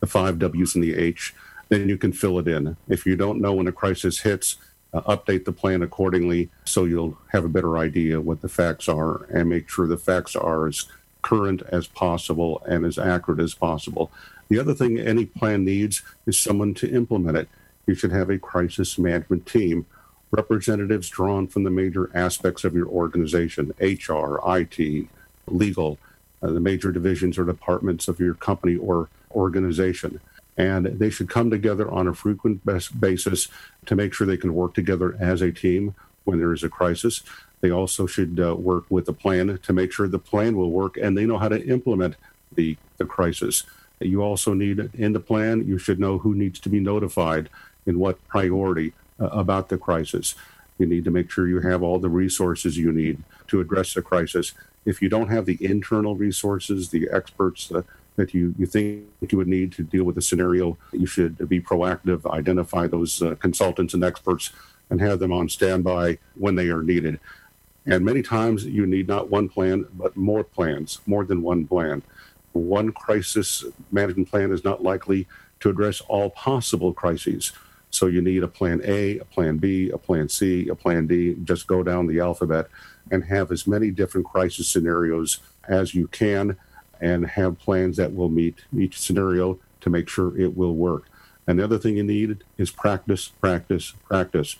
the 0.00 0.06
five 0.06 0.38
W's 0.38 0.74
and 0.74 0.82
the 0.82 0.96
H, 0.96 1.34
then 1.72 1.88
you 1.88 1.96
can 1.96 2.12
fill 2.12 2.38
it 2.38 2.46
in. 2.46 2.76
If 2.86 3.06
you 3.06 3.16
don't 3.16 3.40
know 3.40 3.54
when 3.54 3.66
a 3.66 3.72
crisis 3.72 4.20
hits, 4.20 4.56
uh, 4.92 5.00
update 5.02 5.46
the 5.46 5.52
plan 5.52 5.82
accordingly 5.82 6.50
so 6.66 6.84
you'll 6.84 7.16
have 7.32 7.46
a 7.46 7.48
better 7.48 7.78
idea 7.78 8.20
what 8.20 8.42
the 8.42 8.48
facts 8.48 8.90
are 8.90 9.24
and 9.32 9.48
make 9.48 9.70
sure 9.70 9.86
the 9.86 9.96
facts 9.96 10.36
are 10.36 10.66
as 10.66 10.84
current 11.22 11.62
as 11.70 11.86
possible 11.86 12.62
and 12.68 12.84
as 12.84 12.98
accurate 12.98 13.40
as 13.40 13.54
possible. 13.54 14.12
The 14.50 14.58
other 14.58 14.74
thing 14.74 14.98
any 14.98 15.24
plan 15.24 15.64
needs 15.64 16.02
is 16.26 16.38
someone 16.38 16.74
to 16.74 16.94
implement 16.94 17.38
it. 17.38 17.48
You 17.86 17.94
should 17.94 18.12
have 18.12 18.28
a 18.28 18.38
crisis 18.38 18.98
management 18.98 19.46
team, 19.46 19.86
representatives 20.30 21.08
drawn 21.08 21.46
from 21.46 21.64
the 21.64 21.70
major 21.70 22.10
aspects 22.14 22.64
of 22.64 22.74
your 22.74 22.86
organization 22.86 23.72
HR, 23.80 24.40
IT, 24.44 25.06
legal, 25.46 25.98
uh, 26.42 26.48
the 26.48 26.60
major 26.60 26.92
divisions 26.92 27.38
or 27.38 27.44
departments 27.44 28.08
of 28.08 28.20
your 28.20 28.34
company 28.34 28.76
or 28.76 29.08
organization 29.34 30.20
and 30.56 30.86
they 30.86 31.10
should 31.10 31.28
come 31.28 31.50
together 31.50 31.90
on 31.90 32.06
a 32.06 32.14
frequent 32.14 32.62
basis 33.00 33.48
to 33.86 33.94
make 33.94 34.12
sure 34.12 34.26
they 34.26 34.36
can 34.36 34.54
work 34.54 34.74
together 34.74 35.16
as 35.18 35.40
a 35.40 35.50
team 35.50 35.94
when 36.24 36.38
there 36.38 36.52
is 36.52 36.62
a 36.62 36.68
crisis. 36.68 37.22
They 37.60 37.70
also 37.70 38.06
should 38.06 38.40
uh, 38.40 38.54
work 38.56 38.84
with 38.90 39.06
the 39.06 39.12
plan 39.12 39.58
to 39.62 39.72
make 39.72 39.92
sure 39.92 40.08
the 40.08 40.18
plan 40.18 40.56
will 40.56 40.70
work 40.70 40.96
and 40.96 41.16
they 41.16 41.26
know 41.26 41.38
how 41.38 41.48
to 41.48 41.66
implement 41.66 42.16
the, 42.54 42.76
the 42.98 43.04
crisis. 43.04 43.64
You 44.00 44.22
also 44.22 44.52
need 44.52 44.90
in 44.94 45.12
the 45.12 45.20
plan, 45.20 45.66
you 45.66 45.78
should 45.78 46.00
know 46.00 46.18
who 46.18 46.34
needs 46.34 46.58
to 46.60 46.68
be 46.68 46.80
notified 46.80 47.48
in 47.86 47.98
what 47.98 48.26
priority 48.28 48.92
uh, 49.20 49.26
about 49.26 49.68
the 49.68 49.78
crisis. 49.78 50.34
You 50.78 50.86
need 50.86 51.04
to 51.04 51.10
make 51.10 51.30
sure 51.30 51.46
you 51.46 51.60
have 51.60 51.82
all 51.82 51.98
the 51.98 52.08
resources 52.08 52.76
you 52.76 52.92
need 52.92 53.22
to 53.48 53.60
address 53.60 53.94
the 53.94 54.02
crisis. 54.02 54.52
If 54.84 55.00
you 55.00 55.08
don't 55.08 55.28
have 55.28 55.46
the 55.46 55.58
internal 55.64 56.16
resources, 56.16 56.88
the 56.88 57.08
experts 57.12 57.70
uh, 57.70 57.82
that 58.16 58.34
you, 58.34 58.54
you 58.58 58.66
think 58.66 59.04
you 59.28 59.38
would 59.38 59.48
need 59.48 59.72
to 59.72 59.82
deal 59.82 60.04
with 60.04 60.18
a 60.18 60.22
scenario, 60.22 60.76
you 60.92 61.06
should 61.06 61.48
be 61.48 61.60
proactive, 61.60 62.30
identify 62.30 62.86
those 62.86 63.22
uh, 63.22 63.34
consultants 63.36 63.94
and 63.94 64.04
experts, 64.04 64.50
and 64.90 65.00
have 65.00 65.18
them 65.18 65.32
on 65.32 65.48
standby 65.48 66.18
when 66.34 66.54
they 66.54 66.68
are 66.68 66.82
needed. 66.82 67.18
And 67.86 68.04
many 68.04 68.22
times 68.22 68.64
you 68.64 68.86
need 68.86 69.08
not 69.08 69.30
one 69.30 69.48
plan, 69.48 69.86
but 69.94 70.16
more 70.16 70.44
plans, 70.44 71.00
more 71.06 71.24
than 71.24 71.42
one 71.42 71.66
plan. 71.66 72.02
One 72.52 72.92
crisis 72.92 73.64
management 73.90 74.30
plan 74.30 74.52
is 74.52 74.62
not 74.62 74.82
likely 74.82 75.26
to 75.60 75.70
address 75.70 76.00
all 76.02 76.30
possible 76.30 76.92
crises. 76.92 77.52
So 77.90 78.06
you 78.06 78.20
need 78.20 78.42
a 78.42 78.48
plan 78.48 78.80
A, 78.84 79.18
a 79.18 79.24
plan 79.24 79.56
B, 79.56 79.90
a 79.90 79.98
plan 79.98 80.28
C, 80.28 80.68
a 80.68 80.74
plan 80.74 81.06
D. 81.06 81.36
Just 81.44 81.66
go 81.66 81.82
down 81.82 82.06
the 82.06 82.20
alphabet 82.20 82.68
and 83.10 83.24
have 83.24 83.50
as 83.50 83.66
many 83.66 83.90
different 83.90 84.26
crisis 84.26 84.68
scenarios 84.68 85.38
as 85.68 85.94
you 85.94 86.08
can 86.08 86.56
and 87.02 87.26
have 87.26 87.58
plans 87.58 87.98
that 87.98 88.14
will 88.14 88.30
meet 88.30 88.64
each 88.74 88.98
scenario 88.98 89.58
to 89.82 89.90
make 89.90 90.08
sure 90.08 90.38
it 90.40 90.56
will 90.56 90.74
work. 90.74 91.04
And 91.46 91.58
the 91.58 91.64
other 91.64 91.78
thing 91.78 91.96
you 91.96 92.04
need 92.04 92.44
is 92.56 92.70
practice, 92.70 93.28
practice, 93.28 93.92
practice. 94.04 94.56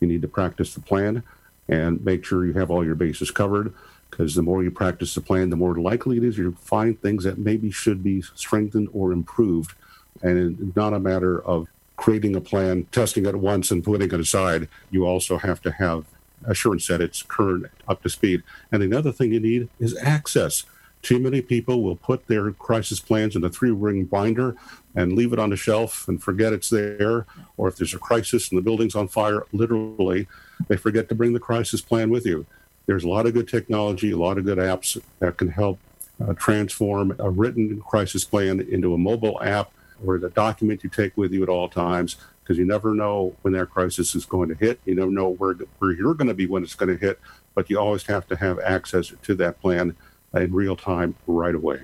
You 0.00 0.08
need 0.08 0.20
to 0.22 0.28
practice 0.28 0.74
the 0.74 0.80
plan 0.80 1.22
and 1.68 2.04
make 2.04 2.24
sure 2.24 2.44
you 2.44 2.52
have 2.54 2.70
all 2.70 2.84
your 2.84 2.96
bases 2.96 3.30
covered 3.30 3.72
because 4.10 4.34
the 4.34 4.42
more 4.42 4.62
you 4.62 4.70
practice 4.70 5.14
the 5.14 5.20
plan, 5.20 5.50
the 5.50 5.56
more 5.56 5.76
likely 5.76 6.18
it 6.18 6.24
is 6.24 6.36
you 6.36 6.56
find 6.60 7.00
things 7.00 7.24
that 7.24 7.38
maybe 7.38 7.70
should 7.70 8.02
be 8.02 8.22
strengthened 8.22 8.88
or 8.92 9.12
improved. 9.12 9.74
And 10.22 10.60
it's 10.60 10.76
not 10.76 10.92
a 10.92 11.00
matter 11.00 11.42
of 11.42 11.68
creating 11.96 12.34
a 12.34 12.40
plan, 12.40 12.84
testing 12.92 13.26
it 13.26 13.36
once, 13.36 13.70
and 13.70 13.82
putting 13.84 14.12
it 14.12 14.20
aside. 14.20 14.68
You 14.90 15.06
also 15.06 15.38
have 15.38 15.62
to 15.62 15.72
have 15.72 16.04
assurance 16.44 16.86
that 16.88 17.00
it's 17.00 17.22
current, 17.22 17.66
up 17.88 18.02
to 18.02 18.08
speed. 18.08 18.42
And 18.70 18.82
another 18.82 19.12
thing 19.12 19.32
you 19.32 19.40
need 19.40 19.68
is 19.78 19.96
access. 19.98 20.64
Too 21.04 21.18
many 21.18 21.42
people 21.42 21.82
will 21.82 21.96
put 21.96 22.26
their 22.28 22.50
crisis 22.52 22.98
plans 22.98 23.36
in 23.36 23.44
a 23.44 23.50
three 23.50 23.70
ring 23.70 24.06
binder 24.06 24.56
and 24.94 25.12
leave 25.12 25.34
it 25.34 25.38
on 25.38 25.50
the 25.50 25.56
shelf 25.56 26.08
and 26.08 26.22
forget 26.22 26.54
it's 26.54 26.70
there. 26.70 27.26
Or 27.58 27.68
if 27.68 27.76
there's 27.76 27.92
a 27.92 27.98
crisis 27.98 28.48
and 28.48 28.56
the 28.56 28.62
building's 28.62 28.94
on 28.94 29.08
fire, 29.08 29.44
literally, 29.52 30.26
they 30.66 30.78
forget 30.78 31.10
to 31.10 31.14
bring 31.14 31.34
the 31.34 31.40
crisis 31.40 31.82
plan 31.82 32.08
with 32.08 32.24
you. 32.24 32.46
There's 32.86 33.04
a 33.04 33.08
lot 33.08 33.26
of 33.26 33.34
good 33.34 33.48
technology, 33.48 34.12
a 34.12 34.16
lot 34.16 34.38
of 34.38 34.46
good 34.46 34.56
apps 34.56 34.98
that 35.18 35.36
can 35.36 35.50
help 35.50 35.78
uh, 36.26 36.32
transform 36.32 37.14
a 37.18 37.28
written 37.28 37.82
crisis 37.82 38.24
plan 38.24 38.60
into 38.60 38.94
a 38.94 38.98
mobile 38.98 39.42
app 39.42 39.72
or 40.06 40.18
the 40.18 40.30
document 40.30 40.82
you 40.82 40.88
take 40.88 41.14
with 41.18 41.34
you 41.34 41.42
at 41.42 41.50
all 41.50 41.68
times 41.68 42.16
because 42.42 42.56
you 42.56 42.64
never 42.64 42.94
know 42.94 43.36
when 43.42 43.52
that 43.52 43.68
crisis 43.68 44.14
is 44.14 44.24
going 44.24 44.48
to 44.48 44.54
hit. 44.54 44.80
You 44.86 44.94
never 44.94 45.10
know 45.10 45.28
where, 45.28 45.52
where 45.80 45.92
you're 45.92 46.14
going 46.14 46.28
to 46.28 46.34
be 46.34 46.46
when 46.46 46.62
it's 46.62 46.74
going 46.74 46.96
to 46.96 47.06
hit, 47.06 47.20
but 47.54 47.68
you 47.68 47.78
always 47.78 48.04
have 48.06 48.26
to 48.28 48.36
have 48.36 48.58
access 48.60 49.12
to 49.22 49.34
that 49.34 49.60
plan 49.60 49.94
in 50.36 50.52
real 50.52 50.76
time 50.76 51.14
right 51.26 51.54
away. 51.54 51.82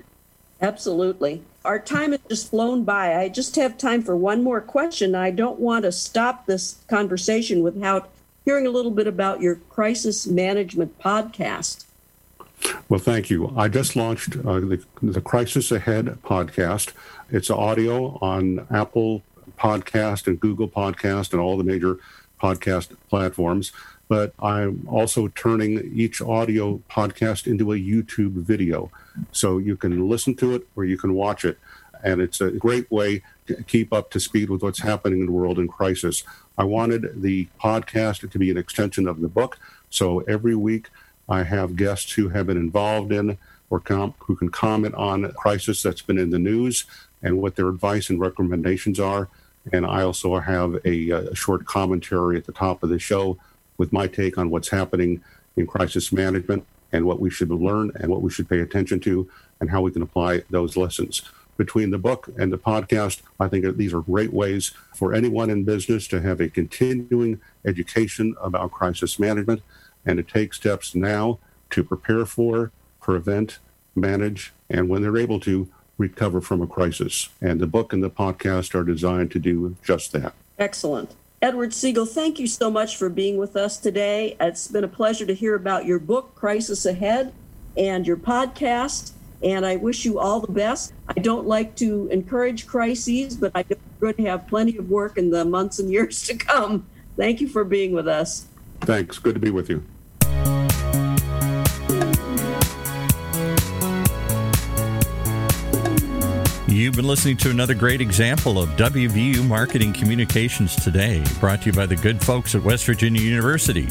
Absolutely. 0.62 1.42
Our 1.64 1.78
time 1.78 2.12
has 2.12 2.20
just 2.28 2.50
flown 2.50 2.84
by. 2.84 3.16
I 3.16 3.28
just 3.28 3.56
have 3.56 3.78
time 3.78 4.02
for 4.02 4.16
one 4.16 4.42
more 4.42 4.60
question. 4.60 5.14
I 5.14 5.30
don't 5.30 5.58
want 5.58 5.84
to 5.84 5.92
stop 5.92 6.46
this 6.46 6.76
conversation 6.88 7.62
without 7.62 8.10
hearing 8.44 8.66
a 8.66 8.70
little 8.70 8.90
bit 8.90 9.06
about 9.06 9.40
your 9.40 9.56
crisis 9.68 10.26
management 10.26 10.98
podcast. 10.98 11.84
Well, 12.88 13.00
thank 13.00 13.30
you. 13.30 13.52
I 13.56 13.68
just 13.68 13.96
launched 13.96 14.36
uh, 14.36 14.60
the, 14.60 14.84
the 15.02 15.20
Crisis 15.20 15.72
Ahead 15.72 16.06
podcast. 16.22 16.92
It's 17.30 17.50
audio 17.50 18.18
on 18.20 18.66
Apple 18.70 19.22
Podcast 19.58 20.26
and 20.26 20.38
Google 20.38 20.68
Podcast 20.68 21.32
and 21.32 21.40
all 21.40 21.56
the 21.56 21.64
major 21.64 21.98
podcast 22.40 22.94
platforms. 23.08 23.72
But 24.10 24.34
I'm 24.40 24.88
also 24.90 25.28
turning 25.28 25.92
each 25.94 26.20
audio 26.20 26.82
podcast 26.90 27.46
into 27.46 27.70
a 27.70 27.76
YouTube 27.76 28.32
video. 28.32 28.90
So 29.30 29.58
you 29.58 29.76
can 29.76 30.08
listen 30.08 30.34
to 30.38 30.56
it 30.56 30.66
or 30.74 30.84
you 30.84 30.98
can 30.98 31.14
watch 31.14 31.44
it. 31.44 31.58
And 32.02 32.20
it's 32.20 32.40
a 32.40 32.50
great 32.50 32.90
way 32.90 33.22
to 33.46 33.62
keep 33.62 33.92
up 33.92 34.10
to 34.10 34.18
speed 34.18 34.50
with 34.50 34.64
what's 34.64 34.80
happening 34.80 35.20
in 35.20 35.26
the 35.26 35.32
world 35.32 35.60
in 35.60 35.68
crisis. 35.68 36.24
I 36.58 36.64
wanted 36.64 37.22
the 37.22 37.46
podcast 37.62 38.28
to 38.28 38.36
be 38.38 38.50
an 38.50 38.56
extension 38.56 39.06
of 39.06 39.20
the 39.20 39.28
book. 39.28 39.60
So 39.90 40.20
every 40.22 40.56
week 40.56 40.88
I 41.28 41.44
have 41.44 41.76
guests 41.76 42.10
who 42.14 42.30
have 42.30 42.48
been 42.48 42.56
involved 42.56 43.12
in 43.12 43.38
or 43.70 43.78
com- 43.78 44.14
who 44.18 44.34
can 44.34 44.48
comment 44.48 44.96
on 44.96 45.24
a 45.24 45.32
crisis 45.32 45.84
that's 45.84 46.02
been 46.02 46.18
in 46.18 46.30
the 46.30 46.38
news 46.40 46.84
and 47.22 47.40
what 47.40 47.54
their 47.54 47.68
advice 47.68 48.10
and 48.10 48.18
recommendations 48.18 48.98
are. 48.98 49.28
And 49.72 49.86
I 49.86 50.02
also 50.02 50.40
have 50.40 50.80
a, 50.84 51.10
a 51.10 51.34
short 51.36 51.64
commentary 51.64 52.36
at 52.36 52.46
the 52.46 52.52
top 52.52 52.82
of 52.82 52.88
the 52.88 52.98
show 52.98 53.38
with 53.80 53.94
my 53.94 54.06
take 54.06 54.36
on 54.36 54.50
what's 54.50 54.68
happening 54.68 55.22
in 55.56 55.66
crisis 55.66 56.12
management 56.12 56.66
and 56.92 57.06
what 57.06 57.18
we 57.18 57.30
should 57.30 57.50
learn 57.50 57.90
and 57.94 58.10
what 58.10 58.20
we 58.20 58.30
should 58.30 58.46
pay 58.46 58.60
attention 58.60 59.00
to 59.00 59.26
and 59.58 59.70
how 59.70 59.80
we 59.80 59.90
can 59.90 60.02
apply 60.02 60.42
those 60.50 60.76
lessons. 60.76 61.22
Between 61.56 61.90
the 61.90 61.96
book 61.96 62.28
and 62.38 62.52
the 62.52 62.58
podcast, 62.58 63.22
I 63.40 63.48
think 63.48 63.78
these 63.78 63.94
are 63.94 64.02
great 64.02 64.34
ways 64.34 64.72
for 64.94 65.14
anyone 65.14 65.48
in 65.48 65.64
business 65.64 66.06
to 66.08 66.20
have 66.20 66.42
a 66.42 66.50
continuing 66.50 67.40
education 67.64 68.36
about 68.42 68.70
crisis 68.70 69.18
management 69.18 69.62
and 70.04 70.18
to 70.18 70.22
take 70.22 70.52
steps 70.52 70.94
now 70.94 71.38
to 71.70 71.82
prepare 71.82 72.26
for, 72.26 72.72
prevent, 73.00 73.60
manage, 73.94 74.52
and 74.68 74.90
when 74.90 75.00
they're 75.00 75.16
able 75.16 75.40
to, 75.40 75.68
recover 75.96 76.40
from 76.40 76.62
a 76.62 76.66
crisis. 76.66 77.28
And 77.40 77.60
the 77.60 77.66
book 77.66 77.92
and 77.92 78.02
the 78.02 78.10
podcast 78.10 78.74
are 78.74 78.84
designed 78.84 79.30
to 79.32 79.38
do 79.38 79.76
just 79.82 80.12
that. 80.12 80.32
Excellent. 80.58 81.14
Edward 81.42 81.70
Segal, 81.70 82.06
thank 82.06 82.38
you 82.38 82.46
so 82.46 82.70
much 82.70 82.98
for 82.98 83.08
being 83.08 83.38
with 83.38 83.56
us 83.56 83.78
today. 83.78 84.36
It's 84.38 84.68
been 84.68 84.84
a 84.84 84.88
pleasure 84.88 85.24
to 85.24 85.32
hear 85.32 85.54
about 85.54 85.86
your 85.86 85.98
book, 85.98 86.34
Crisis 86.34 86.84
Ahead, 86.84 87.32
and 87.78 88.06
your 88.06 88.18
podcast. 88.18 89.12
And 89.42 89.64
I 89.64 89.76
wish 89.76 90.04
you 90.04 90.18
all 90.18 90.40
the 90.40 90.52
best. 90.52 90.92
I 91.08 91.14
don't 91.14 91.46
like 91.46 91.76
to 91.76 92.08
encourage 92.08 92.66
crises, 92.66 93.36
but 93.36 93.52
I 93.54 93.64
know 93.70 93.76
you're 94.02 94.12
going 94.12 94.24
to 94.26 94.30
have 94.30 94.48
plenty 94.48 94.76
of 94.76 94.90
work 94.90 95.16
in 95.16 95.30
the 95.30 95.46
months 95.46 95.78
and 95.78 95.90
years 95.90 96.26
to 96.26 96.36
come. 96.36 96.86
Thank 97.16 97.40
you 97.40 97.48
for 97.48 97.64
being 97.64 97.92
with 97.92 98.06
us. 98.06 98.46
Thanks. 98.82 99.18
Good 99.18 99.32
to 99.32 99.40
be 99.40 99.50
with 99.50 99.70
you. 99.70 99.82
You've 106.90 106.96
been 106.96 107.06
listening 107.06 107.36
to 107.36 107.50
another 107.50 107.74
great 107.74 108.00
example 108.00 108.60
of 108.60 108.70
WVU 108.70 109.46
Marketing 109.46 109.92
Communications 109.92 110.74
Today, 110.74 111.22
brought 111.38 111.62
to 111.62 111.66
you 111.66 111.72
by 111.72 111.86
the 111.86 111.94
good 111.94 112.20
folks 112.20 112.56
at 112.56 112.64
West 112.64 112.84
Virginia 112.84 113.22
University. 113.22 113.86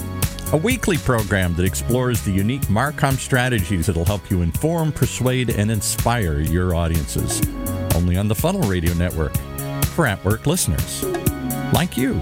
A 0.51 0.57
weekly 0.57 0.97
program 0.97 1.55
that 1.55 1.63
explores 1.63 2.21
the 2.23 2.31
unique 2.31 2.63
Marcom 2.63 3.15
strategies 3.15 3.85
that'll 3.85 4.03
help 4.03 4.29
you 4.29 4.41
inform, 4.41 4.91
persuade, 4.91 5.49
and 5.49 5.71
inspire 5.71 6.41
your 6.41 6.75
audiences. 6.75 7.41
Only 7.95 8.17
on 8.17 8.27
the 8.27 8.35
Funnel 8.35 8.63
Radio 8.63 8.93
Network 8.95 9.33
for 9.95 10.05
at 10.05 10.21
work 10.25 10.45
listeners 10.45 11.05
like 11.71 11.95
you. 11.95 12.19